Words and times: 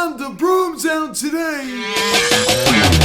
Time 0.00 0.16
the 0.16 0.30
brooms 0.30 0.86
out 0.86 1.14
today. 1.14 2.99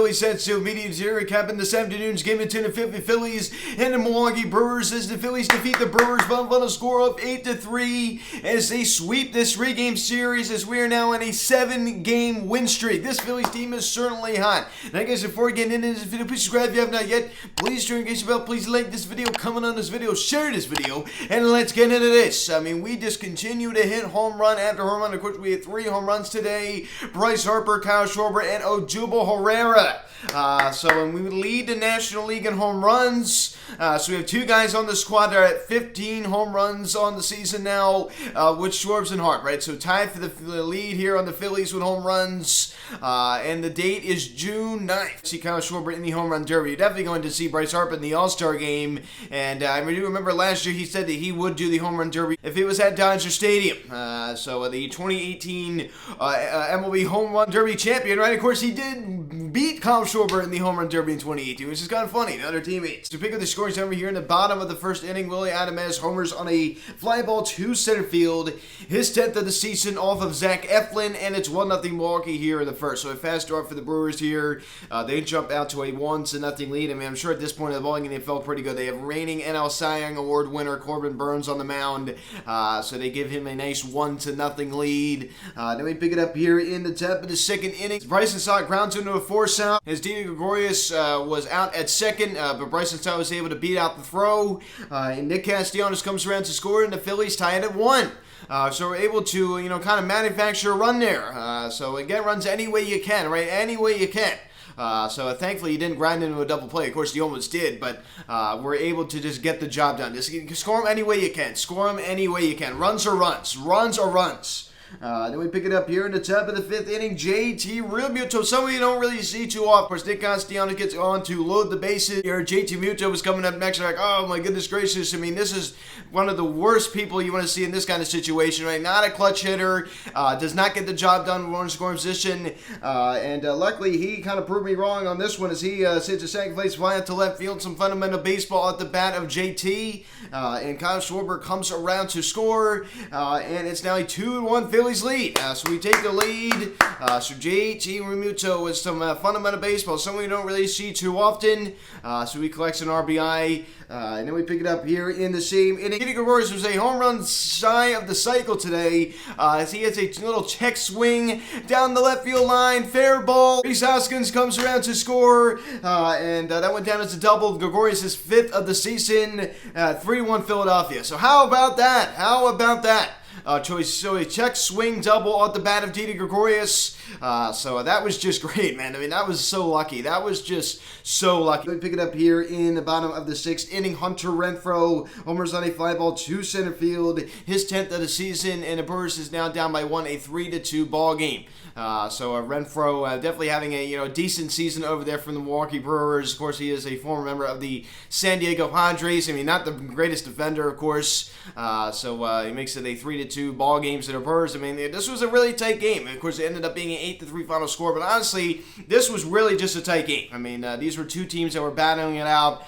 Philly 0.00 0.62
Media 0.62 0.90
Zero, 0.92 1.20
recapping 1.20 1.58
this 1.58 1.74
afternoon's 1.74 2.22
game 2.22 2.38
between 2.38 2.62
the 2.62 2.70
Philly 2.70 3.00
Phillies 3.00 3.52
and 3.76 3.92
the 3.92 3.98
Milwaukee 3.98 4.46
Brewers 4.46 4.92
as 4.92 5.08
the 5.08 5.18
Phillies 5.18 5.46
defeat 5.46 5.78
the 5.78 5.84
Brewers 5.84 6.22
by 6.26 6.40
a 6.40 6.68
score 6.70 7.02
of 7.02 7.20
8 7.20 7.44
to 7.44 7.54
3 7.54 8.22
as 8.42 8.70
they 8.70 8.84
sweep 8.84 9.34
this 9.34 9.54
three 9.54 9.74
game 9.74 9.98
series 9.98 10.50
as 10.50 10.64
we 10.64 10.80
are 10.80 10.88
now 10.88 11.12
on 11.12 11.22
a 11.22 11.32
seven 11.32 12.02
game 12.02 12.48
win 12.48 12.66
streak. 12.66 13.02
This 13.02 13.20
Phillies 13.20 13.50
team 13.50 13.74
is 13.74 13.88
certainly 13.88 14.36
hot. 14.36 14.68
Now, 14.94 15.02
guys, 15.02 15.22
before 15.22 15.44
we 15.44 15.52
get 15.52 15.70
into 15.70 15.88
this 15.88 16.04
video, 16.04 16.26
please 16.26 16.42
subscribe 16.42 16.70
if 16.70 16.76
you 16.76 16.80
have 16.80 16.90
not 16.90 17.06
yet. 17.06 17.30
Please 17.56 17.84
turn 17.84 17.98
on 17.98 18.14
the 18.14 18.24
bell. 18.24 18.40
Please 18.40 18.68
like 18.68 18.90
this 18.90 19.04
video, 19.04 19.30
comment 19.32 19.66
on 19.66 19.76
this 19.76 19.90
video, 19.90 20.14
share 20.14 20.50
this 20.50 20.64
video, 20.64 21.04
and 21.28 21.46
let's 21.48 21.72
get 21.72 21.92
into 21.92 21.98
this. 21.98 22.48
I 22.48 22.60
mean, 22.60 22.80
we 22.80 22.96
just 22.96 23.20
continue 23.20 23.72
to 23.74 23.82
hit 23.82 24.04
home 24.04 24.40
run 24.40 24.58
after 24.58 24.82
home 24.82 25.02
run. 25.02 25.12
Of 25.12 25.20
course, 25.20 25.36
we 25.36 25.50
had 25.52 25.62
three 25.62 25.84
home 25.84 26.06
runs 26.06 26.30
today. 26.30 26.86
Bryce 27.12 27.44
Harper, 27.44 27.80
Kyle 27.80 28.06
Schwarber, 28.06 28.42
and 28.42 28.64
Odubel 28.64 29.28
Herrera. 29.28 29.89
Uh, 30.34 30.70
so 30.70 30.88
when 30.88 31.12
we 31.14 31.20
lead 31.30 31.66
the 31.66 31.74
National 31.74 32.26
League 32.26 32.46
in 32.46 32.54
home 32.54 32.84
runs, 32.84 33.56
uh, 33.78 33.96
so 33.96 34.12
we 34.12 34.18
have 34.18 34.26
two 34.26 34.44
guys 34.44 34.74
on 34.74 34.86
the 34.86 34.94
squad 34.94 35.28
that 35.28 35.36
are 35.36 35.44
at 35.44 35.62
15 35.62 36.24
home 36.24 36.54
runs 36.54 36.94
on 36.94 37.16
the 37.16 37.22
season 37.22 37.62
now, 37.62 38.08
uh, 38.34 38.54
with 38.58 38.72
Schwarbs 38.72 39.12
and 39.12 39.20
Harp, 39.20 39.42
right? 39.42 39.62
So 39.62 39.76
tied 39.76 40.10
for 40.10 40.18
the, 40.20 40.30
lead 40.62 40.96
here 40.96 41.16
on 41.16 41.24
the 41.24 41.32
Phillies 41.32 41.72
with 41.72 41.82
home 41.82 42.04
runs, 42.04 42.74
uh, 43.00 43.40
and 43.42 43.64
the 43.64 43.70
date 43.70 44.04
is 44.04 44.28
June 44.28 44.86
9th. 44.86 45.24
See 45.24 45.38
Kyle 45.38 45.60
Schwarber 45.60 45.94
in 45.94 46.02
the 46.02 46.10
home 46.10 46.30
run 46.30 46.44
derby. 46.44 46.70
You're 46.70 46.78
definitely 46.78 47.04
going 47.04 47.22
to 47.22 47.30
see 47.30 47.48
Bryce 47.48 47.72
Harper 47.72 47.94
in 47.94 48.02
the 48.02 48.14
All 48.14 48.28
Star 48.28 48.56
game, 48.56 49.00
and 49.30 49.62
uh, 49.62 49.70
I 49.70 49.84
do 49.84 50.02
remember 50.04 50.32
last 50.32 50.66
year 50.66 50.74
he 50.74 50.84
said 50.84 51.06
that 51.06 51.12
he 51.12 51.32
would 51.32 51.56
do 51.56 51.70
the 51.70 51.78
home 51.78 51.96
run 51.96 52.10
derby 52.10 52.36
if 52.42 52.56
it 52.56 52.64
was 52.64 52.78
at 52.78 52.96
Dodger 52.96 53.30
Stadium. 53.30 53.78
Uh, 53.90 54.34
so 54.34 54.68
the 54.68 54.88
2018 54.88 55.90
uh, 56.18 56.22
uh, 56.22 56.78
MLB 56.78 57.06
home 57.06 57.32
run 57.32 57.50
derby 57.50 57.74
champion, 57.74 58.18
right? 58.18 58.34
Of 58.34 58.40
course, 58.40 58.60
he 58.60 58.72
did 58.72 59.52
beat 59.52 59.79
Kyle 59.80 60.04
Schwarber 60.04 60.44
in 60.44 60.50
the 60.50 60.58
home 60.58 60.78
run 60.78 60.88
derby 60.88 61.12
in 61.12 61.18
2018, 61.18 61.66
which 61.66 61.80
is 61.80 61.88
kind 61.88 62.04
of 62.04 62.10
funny. 62.10 62.36
The 62.36 62.46
other 62.46 62.60
teammates. 62.60 63.08
To 63.08 63.18
pick 63.18 63.32
up 63.32 63.40
the 63.40 63.46
scoring 63.46 63.78
over 63.78 63.94
here 63.94 64.08
in 64.08 64.14
the 64.14 64.20
bottom 64.20 64.60
of 64.60 64.68
the 64.68 64.74
first 64.74 65.04
inning, 65.04 65.28
Willy 65.28 65.50
Adames 65.50 65.98
homers 65.98 66.32
on 66.32 66.48
a 66.48 66.74
fly 66.74 67.22
ball 67.22 67.42
to 67.44 67.74
center 67.74 68.02
field. 68.02 68.52
His 68.88 69.16
10th 69.16 69.36
of 69.36 69.44
the 69.44 69.52
season 69.52 69.96
off 69.96 70.22
of 70.22 70.34
Zach 70.34 70.64
Eflin, 70.64 71.16
and 71.18 71.34
it's 71.34 71.48
1 71.48 71.68
0 71.68 71.94
Milwaukee 71.94 72.36
here 72.36 72.60
in 72.60 72.66
the 72.66 72.72
first. 72.72 73.02
So 73.02 73.10
a 73.10 73.16
fast 73.16 73.46
start 73.46 73.68
for 73.68 73.74
the 73.74 73.82
Brewers 73.82 74.18
here. 74.18 74.62
Uh, 74.90 75.02
they 75.02 75.20
jump 75.20 75.50
out 75.50 75.70
to 75.70 75.84
a 75.84 75.92
1 75.92 76.26
0 76.26 76.52
lead. 76.58 76.90
I 76.90 76.94
mean, 76.94 77.06
I'm 77.06 77.14
sure 77.14 77.32
at 77.32 77.40
this 77.40 77.52
point 77.52 77.74
of 77.74 77.80
the 77.80 77.86
ball 77.86 77.98
game, 78.00 78.10
they 78.10 78.18
felt 78.18 78.44
pretty 78.44 78.62
good. 78.62 78.76
They 78.76 78.86
have 78.86 79.00
reigning 79.00 79.40
NL 79.40 79.70
Cy 79.70 80.00
Young 80.00 80.16
Award 80.16 80.50
winner 80.50 80.76
Corbin 80.76 81.16
Burnes 81.16 81.48
on 81.48 81.58
the 81.58 81.64
mound. 81.64 82.14
Uh, 82.46 82.82
so 82.82 82.98
they 82.98 83.10
give 83.10 83.30
him 83.30 83.46
a 83.46 83.54
nice 83.54 83.84
1 83.84 84.18
to 84.18 84.36
nothing 84.36 84.72
lead. 84.72 85.30
Uh, 85.56 85.74
then 85.74 85.84
we 85.84 85.94
pick 85.94 86.12
it 86.12 86.18
up 86.18 86.36
here 86.36 86.58
in 86.58 86.82
the 86.82 86.92
top 86.92 87.22
of 87.22 87.28
the 87.28 87.36
second 87.36 87.70
inning. 87.72 88.00
Bryson 88.06 88.38
Stott 88.40 88.66
grounds 88.66 88.96
into 88.96 89.12
a 89.12 89.20
force 89.20 89.60
out. 89.70 89.82
As 89.86 90.00
Didi 90.00 90.24
Gregorius 90.24 90.92
uh, 90.92 91.24
was 91.26 91.46
out 91.46 91.74
at 91.74 91.88
second, 91.88 92.36
uh, 92.36 92.54
but 92.54 92.70
Bryson 92.70 92.98
Stott 92.98 93.18
was 93.18 93.32
able 93.32 93.48
to 93.48 93.56
beat 93.56 93.78
out 93.78 93.96
the 93.96 94.02
throw. 94.02 94.60
Uh, 94.90 95.14
and 95.16 95.28
Nick 95.28 95.44
Castellanos 95.44 96.02
comes 96.02 96.26
around 96.26 96.44
to 96.44 96.52
score, 96.52 96.84
and 96.84 96.92
the 96.92 96.98
Phillies 96.98 97.36
tie 97.36 97.56
it 97.56 97.64
at 97.64 97.74
one. 97.74 98.10
Uh, 98.48 98.70
so 98.70 98.88
we're 98.88 98.96
able 98.96 99.22
to, 99.22 99.58
you 99.58 99.68
know, 99.68 99.78
kind 99.78 100.00
of 100.00 100.06
manufacture 100.06 100.72
a 100.72 100.76
run 100.76 100.98
there. 100.98 101.32
Uh, 101.32 101.70
so 101.70 101.96
again, 101.96 102.24
runs 102.24 102.46
any 102.46 102.66
way 102.66 102.82
you 102.82 103.00
can, 103.00 103.30
right? 103.30 103.48
Any 103.48 103.76
way 103.76 103.96
you 103.98 104.08
can. 104.08 104.36
Uh, 104.76 105.08
so 105.08 105.28
uh, 105.28 105.34
thankfully, 105.34 105.72
he 105.72 105.78
didn't 105.78 105.98
grind 105.98 106.22
into 106.22 106.40
a 106.40 106.46
double 106.46 106.66
play. 106.66 106.88
Of 106.88 106.94
course, 106.94 107.12
he 107.12 107.20
almost 107.20 107.52
did, 107.52 107.80
but 107.80 108.02
uh, 108.28 108.58
we're 108.62 108.76
able 108.76 109.04
to 109.04 109.20
just 109.20 109.42
get 109.42 109.60
the 109.60 109.68
job 109.68 109.98
done. 109.98 110.14
Just 110.14 110.32
score 110.56 110.78
them 110.78 110.88
any 110.88 111.02
way 111.02 111.20
you 111.20 111.30
can. 111.30 111.54
Score 111.54 111.86
them 111.86 112.00
any 112.02 112.28
way 112.28 112.46
you 112.46 112.56
can. 112.56 112.78
Runs 112.78 113.06
or 113.06 113.14
runs. 113.14 113.56
Runs 113.56 113.98
or 113.98 114.10
runs. 114.10 114.69
Uh, 115.00 115.30
then 115.30 115.38
we 115.38 115.48
pick 115.48 115.64
it 115.64 115.72
up 115.72 115.88
here 115.88 116.06
in 116.06 116.12
the 116.12 116.20
top 116.20 116.48
of 116.48 116.54
the 116.54 116.62
fifth 116.62 116.88
inning. 116.88 117.16
JT 117.16 117.88
Realmuto, 117.88 118.44
somebody 118.44 118.74
you 118.74 118.80
don't 118.80 119.00
really 119.00 119.22
see 119.22 119.46
too 119.46 119.64
often. 119.64 119.84
Of 119.84 119.88
course, 119.88 120.06
Nick 120.06 120.20
Castellanos 120.20 120.76
gets 120.76 120.94
on 120.94 121.22
to 121.24 121.42
load 121.42 121.70
the 121.70 121.76
bases. 121.76 122.22
Here, 122.22 122.42
JT 122.44 122.68
Realmuto 122.68 123.10
was 123.10 123.22
coming 123.22 123.44
up 123.44 123.56
next. 123.56 123.80
Like, 123.80 123.96
oh 123.98 124.26
my 124.26 124.38
goodness 124.38 124.66
gracious! 124.66 125.14
I 125.14 125.16
mean, 125.18 125.34
this 125.34 125.54
is 125.56 125.74
one 126.10 126.28
of 126.28 126.36
the 126.36 126.44
worst 126.44 126.92
people 126.92 127.22
you 127.22 127.32
want 127.32 127.44
to 127.44 127.48
see 127.48 127.64
in 127.64 127.70
this 127.70 127.84
kind 127.84 128.02
of 128.02 128.08
situation, 128.08 128.66
right? 128.66 128.80
Not 128.80 129.06
a 129.06 129.10
clutch 129.10 129.42
hitter, 129.42 129.88
uh, 130.14 130.36
does 130.36 130.54
not 130.54 130.74
get 130.74 130.86
the 130.86 130.92
job 130.92 131.26
done 131.26 131.52
one 131.52 131.70
scoring 131.70 131.96
position, 131.96 132.52
uh, 132.82 133.20
and 133.22 133.44
uh, 133.44 133.56
luckily 133.56 133.96
he 133.96 134.20
kind 134.20 134.38
of 134.38 134.46
proved 134.46 134.66
me 134.66 134.74
wrong 134.74 135.06
on 135.06 135.18
this 135.18 135.38
one 135.38 135.50
as 135.50 135.60
he 135.60 135.84
uh, 135.84 136.00
sits 136.00 136.22
a 136.22 136.28
second 136.28 136.54
place 136.54 136.74
fly 136.74 136.96
out 136.96 137.06
to 137.06 137.14
left 137.14 137.38
field. 137.38 137.62
Some 137.62 137.76
fundamental 137.76 138.18
baseball 138.18 138.68
at 138.68 138.78
the 138.78 138.84
bat 138.84 139.14
of 139.14 139.28
JT, 139.28 140.04
uh, 140.32 140.60
and 140.62 140.78
Kyle 140.78 141.00
Schwarber 141.00 141.40
comes 141.40 141.70
around 141.70 142.08
to 142.08 142.22
score, 142.22 142.86
and 143.12 143.66
it's 143.66 143.84
now 143.84 143.96
a 143.96 144.04
two-one 144.04 144.68
Phillies 144.80 145.02
lead. 145.02 145.38
Uh, 145.38 145.52
so 145.52 145.70
we 145.70 145.78
take 145.78 146.02
the 146.02 146.10
lead. 146.10 146.72
Uh, 146.80 147.20
so 147.20 147.34
JT 147.34 148.00
Realmuto 148.00 148.64
with 148.64 148.78
some 148.78 149.02
uh, 149.02 149.14
fundamental 149.14 149.60
baseball, 149.60 149.98
something 149.98 150.22
we 150.22 150.26
don't 150.26 150.46
really 150.46 150.66
see 150.66 150.90
too 150.90 151.18
often. 151.18 151.74
Uh, 152.02 152.24
so 152.24 152.40
he 152.40 152.48
collects 152.48 152.80
an 152.80 152.88
RBI. 152.88 153.66
Uh, 153.90 154.16
and 154.18 154.26
then 154.26 154.34
we 154.34 154.42
pick 154.42 154.58
it 154.58 154.66
up 154.66 154.86
here 154.86 155.10
in 155.10 155.32
the 155.32 155.40
same 155.42 155.78
inning. 155.78 155.98
Didi 155.98 156.14
Gregorius 156.14 156.50
was 156.50 156.64
a 156.64 156.76
home 156.76 156.98
run 156.98 157.22
shy 157.26 157.88
of 157.88 158.06
the 158.06 158.14
cycle 158.14 158.56
today 158.56 159.12
uh, 159.38 159.58
as 159.60 159.70
he 159.70 159.82
has 159.82 159.98
a 159.98 160.06
little 160.24 160.44
check 160.44 160.78
swing 160.78 161.42
down 161.66 161.92
the 161.92 162.00
left 162.00 162.24
field 162.24 162.46
line. 162.46 162.84
Fair 162.84 163.20
ball. 163.20 163.60
Rhys 163.62 163.82
Hoskins 163.82 164.30
comes 164.30 164.58
around 164.58 164.80
to 164.84 164.94
score. 164.94 165.60
and 165.82 166.48
that 166.48 166.72
went 166.72 166.86
down 166.86 167.02
as 167.02 167.12
a 167.12 167.20
double. 167.20 167.58
Gregorius' 167.58 168.14
fifth 168.14 168.50
of 168.52 168.66
the 168.66 168.74
season. 168.74 169.50
3 169.74 170.20
1 170.22 170.42
Philadelphia. 170.44 171.04
So 171.04 171.18
how 171.18 171.46
about 171.46 171.76
that? 171.76 172.14
How 172.14 172.46
about 172.46 172.82
that? 172.84 173.10
Uh, 173.44 173.62
so 173.62 174.16
a 174.16 174.24
check 174.24 174.56
swing 174.56 175.00
double 175.00 175.44
at 175.44 175.54
the 175.54 175.60
bat 175.60 175.84
of 175.84 175.92
Didi 175.92 176.14
Gregorius. 176.14 176.96
Uh, 177.20 177.52
so 177.52 177.82
that 177.82 178.04
was 178.04 178.18
just 178.18 178.42
great, 178.46 178.76
man. 178.76 178.94
I 178.94 178.98
mean, 178.98 179.10
that 179.10 179.26
was 179.26 179.40
so 179.40 179.68
lucky. 179.68 180.02
That 180.02 180.24
was 180.24 180.42
just 180.42 180.80
so 181.02 181.40
lucky. 181.42 181.68
We 181.68 181.76
pick 181.78 181.92
it 181.92 181.98
up 181.98 182.14
here 182.14 182.42
in 182.42 182.74
the 182.74 182.82
bottom 182.82 183.10
of 183.10 183.26
the 183.26 183.36
sixth 183.36 183.72
inning. 183.72 183.96
Hunter 183.96 184.28
Renfroe 184.28 185.08
homers 185.24 185.54
on 185.54 185.64
a 185.64 185.70
fly 185.70 185.94
ball 185.94 186.14
to 186.14 186.42
center 186.42 186.72
field. 186.72 187.20
His 187.46 187.70
10th 187.70 187.92
of 187.92 188.00
the 188.00 188.08
season, 188.08 188.62
and 188.62 188.78
the 188.78 188.82
Brewers 188.82 189.18
is 189.18 189.32
now 189.32 189.48
down 189.48 189.72
by 189.72 189.84
one, 189.84 190.06
a 190.06 190.16
3 190.16 190.50
to 190.50 190.60
2 190.60 190.86
ball 190.86 191.16
game. 191.16 191.44
Uh, 191.76 192.08
so 192.08 192.34
uh, 192.34 192.42
Renfro 192.42 193.08
uh, 193.08 193.16
definitely 193.16 193.48
having 193.48 193.72
a 193.72 193.84
you 193.84 193.96
know 193.96 194.08
decent 194.08 194.52
season 194.52 194.84
over 194.84 195.04
there 195.04 195.18
from 195.18 195.34
the 195.34 195.40
Milwaukee 195.40 195.78
Brewers. 195.78 196.32
Of 196.32 196.38
course, 196.38 196.58
he 196.58 196.70
is 196.70 196.86
a 196.86 196.96
former 196.96 197.24
member 197.24 197.44
of 197.44 197.60
the 197.60 197.86
San 198.08 198.38
Diego 198.38 198.68
Padres. 198.68 199.28
I 199.30 199.32
mean, 199.32 199.46
not 199.46 199.64
the 199.64 199.72
greatest 199.72 200.24
defender, 200.24 200.68
of 200.68 200.76
course. 200.76 201.32
Uh, 201.56 201.90
so 201.90 202.22
uh, 202.22 202.44
he 202.44 202.52
makes 202.52 202.76
it 202.76 202.84
a 202.84 202.94
three 202.94 203.22
to 203.22 203.24
two 203.30 203.52
ball 203.52 203.80
games 203.80 204.06
that 204.06 204.12
the 204.12 204.20
Brewers. 204.20 204.54
I 204.54 204.58
mean, 204.58 204.76
this 204.76 205.08
was 205.08 205.22
a 205.22 205.28
really 205.28 205.52
tight 205.52 205.80
game. 205.80 206.06
Of 206.06 206.20
course, 206.20 206.38
it 206.38 206.46
ended 206.46 206.64
up 206.64 206.74
being 206.74 206.90
an 206.90 206.98
eight 206.98 207.20
to 207.20 207.26
three 207.26 207.44
final 207.44 207.68
score. 207.68 207.92
But 207.92 208.02
honestly, 208.02 208.62
this 208.86 209.08
was 209.08 209.24
really 209.24 209.56
just 209.56 209.76
a 209.76 209.80
tight 209.80 210.06
game. 210.06 210.28
I 210.32 210.38
mean, 210.38 210.64
uh, 210.64 210.76
these 210.76 210.98
were 210.98 211.04
two 211.04 211.24
teams 211.24 211.54
that 211.54 211.62
were 211.62 211.70
battling 211.70 212.16
it 212.16 212.26
out. 212.26 212.64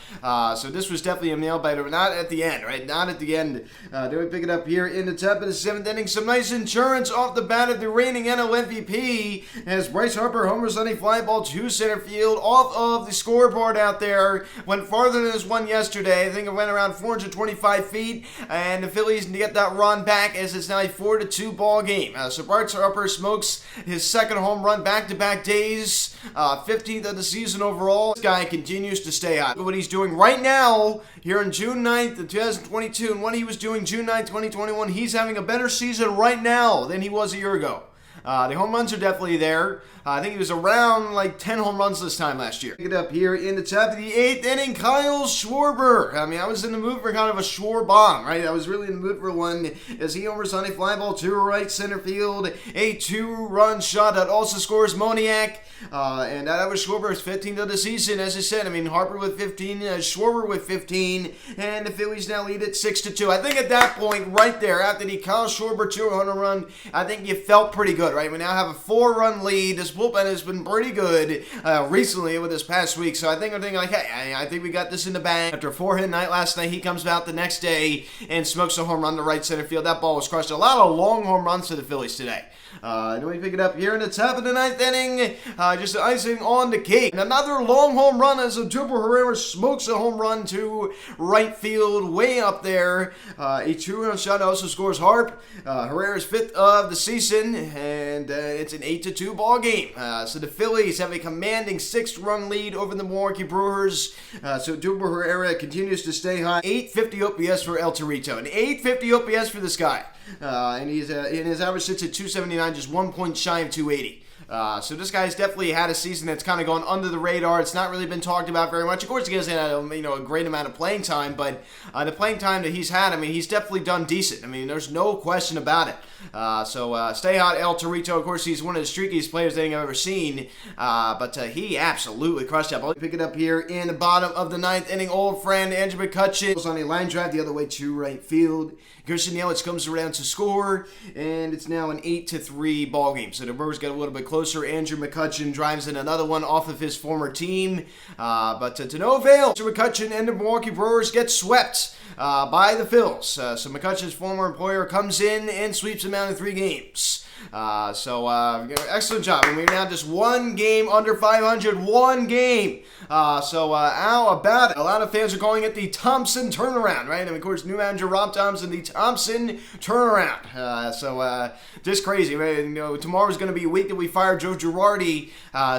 so 0.59 0.71
this 0.71 0.91
was 0.91 1.03
definitely 1.03 1.33
a 1.33 1.37
nail 1.37 1.59
biter, 1.59 1.89
not 1.89 2.13
at 2.13 2.31
the 2.31 2.45
end, 2.45 2.65
right? 2.65 2.87
Not 2.87 3.09
at 3.09 3.19
the 3.19 3.37
end. 3.37 3.69
then 3.91 4.19
we 4.19 4.27
pick 4.27 4.43
it 4.43 4.51
up 4.51 4.67
here 4.67 4.87
in 4.87 5.07
the 5.07 5.15
top 5.15 5.41
of 5.41 5.47
the 5.47 5.55
seventh 5.55 5.87
inning. 5.87 6.07
Some 6.07 6.27
nice 6.27 6.53
insurance 6.53 7.11
off 7.11 7.35
the 7.35 7.43
bat 7.43 7.69
of 7.69 7.81
the 7.81 7.89
reigning 7.89 8.25
NL 8.25 8.65
MVP 8.65 9.45
as 9.67 9.89
Bryce 9.89 10.15
Harper 10.15 10.47
homers 10.47 10.77
on 10.77 10.89
a 10.89 10.97
fly 10.97 11.21
ball 11.21 11.43
to 11.43 11.69
center 11.69 11.99
field 11.99 12.39
off 12.43 12.75
of 12.77 13.07
the 13.07 13.13
scoreboard 13.13 13.77
out 13.77 14.01
there. 14.01 14.47
Went 14.67 14.87
farther 14.87 15.23
than 15.23 15.33
his 15.33 15.47
one 15.47 15.67
yesterday. 15.67 16.27
I 16.27 16.31
think 16.31 16.47
it 16.47 16.55
went 16.55 16.71
around 16.71 16.95
425 16.95 17.87
feet, 17.87 18.25
and 18.49 18.85
the 18.85 18.89
Phillies 18.89 19.27
need 19.27 19.33
to 19.33 19.39
get 19.39 19.55
that 19.55 19.73
run 19.73 20.05
back 20.05 20.37
as 20.37 20.52
it's 20.55 20.69
now 20.69 20.81
a 20.81 20.89
4 20.89 21.19
to 21.19 21.27
2 21.27 21.53
ball 21.53 21.83
game. 21.83 22.13
Uh, 22.17 22.31
so 22.31 22.43
Bryce 22.43 22.73
Harper 22.73 23.09
smokes 23.09 23.65
his 23.85 24.05
second 24.05 24.39
home 24.39 24.63
run 24.63 24.83
back 24.83 25.09
to 25.09 25.15
back 25.15 25.45
days, 25.45 26.17
uh, 26.35 26.63
15th 26.63 27.07
of 27.07 27.17
the 27.17 27.23
season 27.23 27.63
overall. 27.63 28.15
This 28.15 28.23
guy 28.23 28.45
continues 28.45 29.01
to 29.01 29.13
stay 29.13 29.39
hot. 29.39 29.59
What 29.59 29.75
he's 29.75 29.89
doing 29.89 30.15
right 30.15 30.41
now 30.41 31.03
here 31.21 31.39
on 31.39 31.53
June 31.53 31.83
9th 31.83 32.19
of 32.19 32.29
2022 32.29 33.13
and 33.13 33.23
what 33.23 33.35
he 33.35 33.45
was 33.45 33.57
doing 33.57 33.85
June 33.85 34.07
9th, 34.07 34.27
2021, 34.27 34.89
he's 34.89 35.13
having 35.13 35.37
a 35.37 35.43
better 35.43 35.69
season 35.69 36.17
right 36.17 36.43
now 36.43 36.85
than 36.85 37.03
he 37.03 37.09
was 37.09 37.33
a 37.35 37.39
year 37.39 37.55
ago. 37.55 37.85
Uh, 38.25 38.49
the 38.49 38.57
home 38.57 38.73
runs 38.73 38.93
are 38.93 38.99
definitely 38.99 39.37
there. 39.37 39.83
Uh, 40.05 40.11
I 40.11 40.21
think 40.21 40.33
he 40.33 40.39
was 40.39 40.51
around 40.51 41.15
like 41.15 41.39
10 41.39 41.59
home 41.59 41.79
runs 41.79 42.01
this 42.01 42.17
time 42.17 42.39
last 42.39 42.63
year. 42.63 42.75
Pick 42.75 42.87
it 42.87 42.93
up 42.93 43.13
here 43.13 43.35
in 43.37 43.55
the 43.55 43.63
top 43.63 43.93
of 43.93 43.99
the 43.99 44.13
eighth 44.13 44.45
inning, 44.45 44.75
Kyle 44.75 45.25
Schwarber. 45.25 46.15
I 46.15 46.27
mean, 46.27 46.41
I 46.41 46.47
was 46.47 46.65
in 46.65 46.73
the 46.73 46.79
mood 46.79 47.03
for 47.03 47.13
kind 47.13 47.31
of 47.31 47.39
a 47.39 47.43
Schwar 47.43 47.87
bomb, 47.87 48.27
right? 48.27 48.45
I 48.45 48.51
was 48.51 48.67
really 48.67 48.89
in 48.89 48.95
the 48.95 49.01
mood 49.01 49.21
for 49.21 49.31
one 49.31 49.71
as 50.01 50.15
he 50.15 50.25
homers 50.25 50.53
on 50.53 50.65
a 50.65 50.71
fly 50.71 50.97
ball 50.97 51.15
to 51.15 51.33
right 51.35 51.71
center 51.71 51.99
field. 51.99 52.53
A 52.75 52.95
two-run 52.95 53.81
shot 53.81 54.15
that 54.17 54.29
also 54.29 54.59
scores 54.59 54.95
Moniak. 54.95 55.59
Uh, 55.91 56.27
and 56.29 56.47
that 56.47 56.69
was 56.69 56.85
Schwarber's 56.85 57.23
15th 57.23 57.59
of 57.59 57.69
the 57.69 57.77
season, 57.77 58.21
as 58.21 58.37
I 58.37 58.41
said. 58.41 58.67
I 58.67 58.71
mean, 58.71 58.87
Harper 58.87 59.19
with 59.19 59.39
15, 59.39 59.83
uh, 59.83 59.85
Schwarber 59.99 60.47
with 60.47 60.65
15, 60.65 61.35
and 61.59 61.87
the 61.87 61.91
Phillies 61.91 62.29
now 62.29 62.45
lead 62.45 62.63
at 62.63 62.77
6 62.77 63.01
to 63.03 63.11
2. 63.11 63.31
I 63.31 63.39
think 63.39 63.57
at 63.57 63.69
that 63.69 63.97
point, 63.97 64.29
right 64.29 64.61
there, 64.61 64.81
after 64.81 65.05
the 65.05 65.17
Kyle 65.17 65.47
Schwarber 65.47 65.91
200 65.91 66.35
run, 66.35 66.67
I 66.95 67.05
think 67.05 67.27
you 67.27 67.35
felt 67.35 67.73
pretty 67.73 67.95
good 67.95 68.12
good, 68.13 68.17
right? 68.17 68.31
We 68.31 68.39
now 68.39 68.53
have 68.53 68.69
a 68.69 68.75
four-run 68.75 69.43
lead. 69.43 69.79
This 69.79 69.91
bullpen 69.91 70.25
has 70.25 70.43
been 70.43 70.65
pretty 70.65 70.91
good 70.91 71.45
uh, 71.65 71.87
recently 71.91 72.39
with 72.39 72.51
this 72.51 72.63
past 72.63 72.97
week. 72.99 73.17
So 73.17 73.29
I 73.29 73.37
think 73.37 73.55
I'm 73.55 73.61
thinking 73.61 73.79
like, 73.79 73.91
hey, 73.91 74.35
I, 74.35 74.47
think 74.47 74.63
we 74.63 74.71
got 74.71 74.91
this 74.91 75.07
in 75.07 75.13
the 75.13 75.21
bag. 75.21 75.55
After 75.55 75.69
a 75.69 75.73
four-hit 75.73 76.09
night 76.11 76.31
last 76.31 76.57
night, 76.57 76.71
he 76.71 76.81
comes 76.81 77.07
out 77.07 77.27
the 77.27 77.33
next 77.33 77.61
day 77.61 78.07
and 78.29 78.47
smokes 78.47 78.79
a 78.79 78.85
home 78.85 79.03
run 79.03 79.17
to 79.17 79.23
right 79.23 79.45
center 79.45 79.65
field. 79.65 79.87
That 79.87 80.01
ball 80.01 80.17
was 80.17 80.29
crushed. 80.29 80.51
A 80.51 80.57
lot 80.57 80.79
of 80.79 80.95
long 80.95 81.25
home 81.25 81.45
runs 81.45 81.69
to 81.69 81.77
the 81.77 81.83
Phillies 81.83 82.17
today. 82.17 82.45
Uh, 82.83 83.15
and 83.17 83.27
we 83.27 83.39
pick 83.39 83.55
it 83.55 83.61
up 83.61 83.77
here 83.77 83.95
in 83.95 84.01
the 84.01 84.09
top 84.09 84.37
of 84.37 84.45
the 84.45 84.53
ninth 84.53 84.81
inning. 84.81 85.37
Uh, 85.59 85.77
just 85.77 85.97
icing 85.97 86.39
on 86.39 86.71
the 86.71 86.79
cake. 86.79 87.13
And 87.13 87.21
another 87.21 87.63
long 87.63 87.95
home 87.95 88.21
run 88.21 88.39
as 88.39 88.57
Odubel 88.57 89.03
Herrera 89.03 89.37
smokes 89.37 89.89
a 89.89 89.97
home 89.97 90.21
run 90.21 90.45
to 90.47 90.93
right 91.19 91.57
field, 91.57 92.11
way 92.11 92.41
up 92.41 92.63
there. 92.63 93.15
Uh, 93.39 93.63
a 93.65 93.75
two-run 93.75 94.17
shot 94.17 94.43
also 94.43 94.67
scores 94.67 94.99
Harp. 94.99 95.41
Uh, 95.65 95.89
Herrera's 95.89 96.25
fifth 96.25 96.53
of 96.53 96.91
the 96.91 96.97
season, 96.97 97.55
and 97.55 98.31
uh, 98.31 98.35
it's 98.35 98.73
an 98.73 98.83
eight 98.83 99.03
to 99.05 99.11
two 99.11 99.35
ball 99.35 99.59
game. 99.59 99.91
Uh, 99.97 100.27
so 100.27 100.39
the 100.39 100.47
Phillies 100.47 100.99
have 100.99 101.13
a 101.13 101.19
commanding 101.19 101.79
six-run 101.79 102.49
lead 102.49 102.75
over 102.75 102.95
the 102.95 103.05
Milwaukee 103.05 103.43
Brewers. 103.43 104.15
Uh, 104.43 104.59
so 104.59 104.77
Odubel 104.77 105.01
Herrera 105.01 105.55
continues 105.55 106.03
to 106.03 106.13
stay 106.13 106.43
high. 106.43 106.61
850 106.65 107.23
OPS 107.51 107.63
for 107.63 107.79
El 107.79 107.93
Torito, 107.93 108.39
and 108.39 108.47
850 108.47 109.13
OPS 109.13 109.49
for 109.51 109.61
this 109.61 109.77
guy. 109.77 110.05
And 110.41 110.89
he's 110.89 111.11
in 111.11 111.47
his 111.47 111.61
average 111.61 111.83
sits 111.83 112.03
at 112.03 112.13
279, 112.13 112.62
just 112.71 112.91
one 112.91 113.13
point 113.13 113.37
shy 113.37 113.61
of 113.61 113.71
280. 113.71 114.23
Uh, 114.49 114.81
so 114.81 114.95
this 114.95 115.11
guy's 115.11 115.35
definitely 115.35 115.73
had 115.73 115.91
a 115.91 115.95
season 115.95 116.27
that's 116.27 116.43
kind 116.43 116.61
of 116.61 116.67
gone 116.67 116.85
under 116.87 117.09
the 117.09 117.19
radar. 117.19 117.61
It's 117.61 117.75
not 117.75 117.91
really 117.91 118.07
been 118.07 118.21
talked 118.21 118.49
about 118.49 118.71
very 118.71 118.85
much. 118.85 119.03
Of 119.03 119.09
course, 119.09 119.27
he 119.27 119.35
hasn't 119.35 119.57
had 119.57 119.71
a, 119.71 119.97
you 119.97 120.03
know 120.03 120.15
a 120.15 120.21
great 120.21 120.47
amount 120.47 120.69
of 120.69 120.75
playing 120.75 121.03
time, 121.03 121.35
but 121.35 121.63
uh, 121.95 122.05
the 122.05 122.13
playing 122.13 122.39
time 122.39 122.63
that 122.63 122.73
he's 122.73 122.91
had, 122.91 123.13
I 123.13 123.17
mean, 123.17 123.33
he's 123.33 123.47
definitely 123.47 123.81
done 123.81 124.05
decent. 124.05 124.45
I 124.45 124.47
mean, 124.47 124.67
there's 124.67 124.91
no 124.91 125.15
question 125.17 125.59
about 125.59 125.89
it. 125.89 125.97
Uh, 126.33 126.65
so 126.65 126.93
uh, 126.93 127.13
stay 127.13 127.37
hot, 127.37 127.59
El 127.59 127.75
Torito. 127.75 128.19
Of 128.19 128.25
course, 128.25 128.45
he's 128.45 128.63
one 128.63 128.77
of 128.77 128.83
the 128.83 128.89
streakiest 128.89 129.31
players 129.31 129.55
that 129.55 129.65
I've 129.65 129.73
ever 129.73 129.95
seen, 129.95 130.49
uh, 130.79 131.19
but 131.19 131.37
uh, 131.37 131.45
he 131.45 131.77
absolutely 131.79 132.45
crushed 132.45 132.71
ball. 132.71 132.95
Pick 132.95 133.15
it 133.15 133.21
up 133.21 133.35
here 133.35 133.61
in 133.61 133.89
the 133.89 133.93
bottom 133.93 134.33
of 134.33 134.51
the 134.51 134.59
ninth 134.59 134.91
inning. 134.91 135.09
Old 135.09 135.43
friend 135.43 135.73
Andrew 135.73 136.07
McCutchen 136.07 136.55
was 136.55 136.67
on 136.67 136.79
a 136.79 136.85
line 136.85 137.09
drive 137.09 137.33
the 137.33 137.41
other 137.41 137.53
way 137.53 137.67
to 137.67 137.95
right 137.95 138.23
field. 138.23 138.73
Christian 139.05 139.35
Yelich 139.35 139.65
comes 139.65 139.89
around 139.89 140.13
to 140.15 140.23
score, 140.23 140.87
and 141.17 141.53
it's 141.53 141.69
now 141.69 141.91
an 141.91 142.01
eight 142.05 142.29
to 142.29 142.39
three 142.39 142.85
ball 142.85 143.15
game. 143.15 143.33
So 143.33 143.45
the 143.45 143.53
Brewers 143.53 143.79
get 143.79 143.91
a 143.91 143.95
little 143.95 144.15
bit 144.15 144.25
closer. 144.33 144.65
Andrew 144.65 144.97
McCutchen 144.97 145.53
drives 145.53 145.87
in 145.87 145.95
another 145.95 146.25
one 146.25 146.43
off 146.43 146.67
of 146.67 146.81
his 146.81 146.97
former 146.97 147.31
team, 147.31 147.85
uh, 148.19 148.59
but 148.59 148.75
to, 148.77 148.87
to 148.87 148.99
no 148.99 149.17
avail. 149.17 149.51
Andrew 149.51 149.71
McCutchen 149.71 150.11
and 150.11 150.27
the 150.27 150.33
Milwaukee 150.33 150.71
Brewers 150.71 151.11
get 151.11 151.31
swept 151.31 151.95
uh, 152.17 152.51
by 152.51 152.75
the 152.75 152.85
Phils. 152.85 153.37
Uh, 153.37 153.57
so 153.57 153.69
McCutchen's 153.69 154.15
former 154.15 154.47
employer 154.47 154.87
comes 154.87 155.21
in 155.21 155.51
and 155.51 155.77
sweeps 155.77 156.03
them 156.03 156.15
out 156.15 156.31
in 156.31 156.35
three 156.35 156.55
games. 156.55 157.27
Uh, 157.53 157.93
so 157.93 158.27
uh, 158.27 158.69
excellent 158.89 159.25
job. 159.25 159.45
And 159.47 159.57
we're 159.57 159.65
now 159.67 159.89
just 159.89 160.07
one 160.07 160.55
game 160.55 160.89
under 160.89 161.15
500. 161.15 161.83
One 161.83 162.27
game. 162.27 162.83
Uh, 163.11 163.41
so 163.41 163.73
uh, 163.73 163.91
how 163.91 164.29
about 164.29 164.73
it? 164.73 164.77
A 164.77 164.83
lot 164.83 165.03
of 165.03 165.11
fans 165.11 165.35
are 165.35 165.39
calling 165.39 165.65
it 165.65 165.75
the 165.75 165.89
Thompson 165.89 166.51
turnaround, 166.51 167.09
right? 167.09 167.27
And 167.27 167.37
of 167.37 167.43
course, 167.43 167.65
new 167.65 167.77
manager 167.77 168.07
Rob 168.07 168.33
Thompson, 168.33 168.71
the 168.71 168.83
Thompson 168.83 169.59
turnaround. 169.81 170.55
Uh, 170.55 170.93
so 170.93 171.21
uh, 171.21 171.55
just 171.83 172.05
crazy. 172.05 172.37
Right? 172.37 172.59
You 172.59 172.69
know, 172.69 172.97
tomorrow's 172.97 173.37
going 173.37 173.53
to 173.53 173.59
be 173.59 173.65
a 173.65 173.69
week 173.69 173.89
that 173.89 173.97
we 173.97 174.09
fire 174.09 174.37
Joe 174.37 174.55
Girardi. 174.55 175.31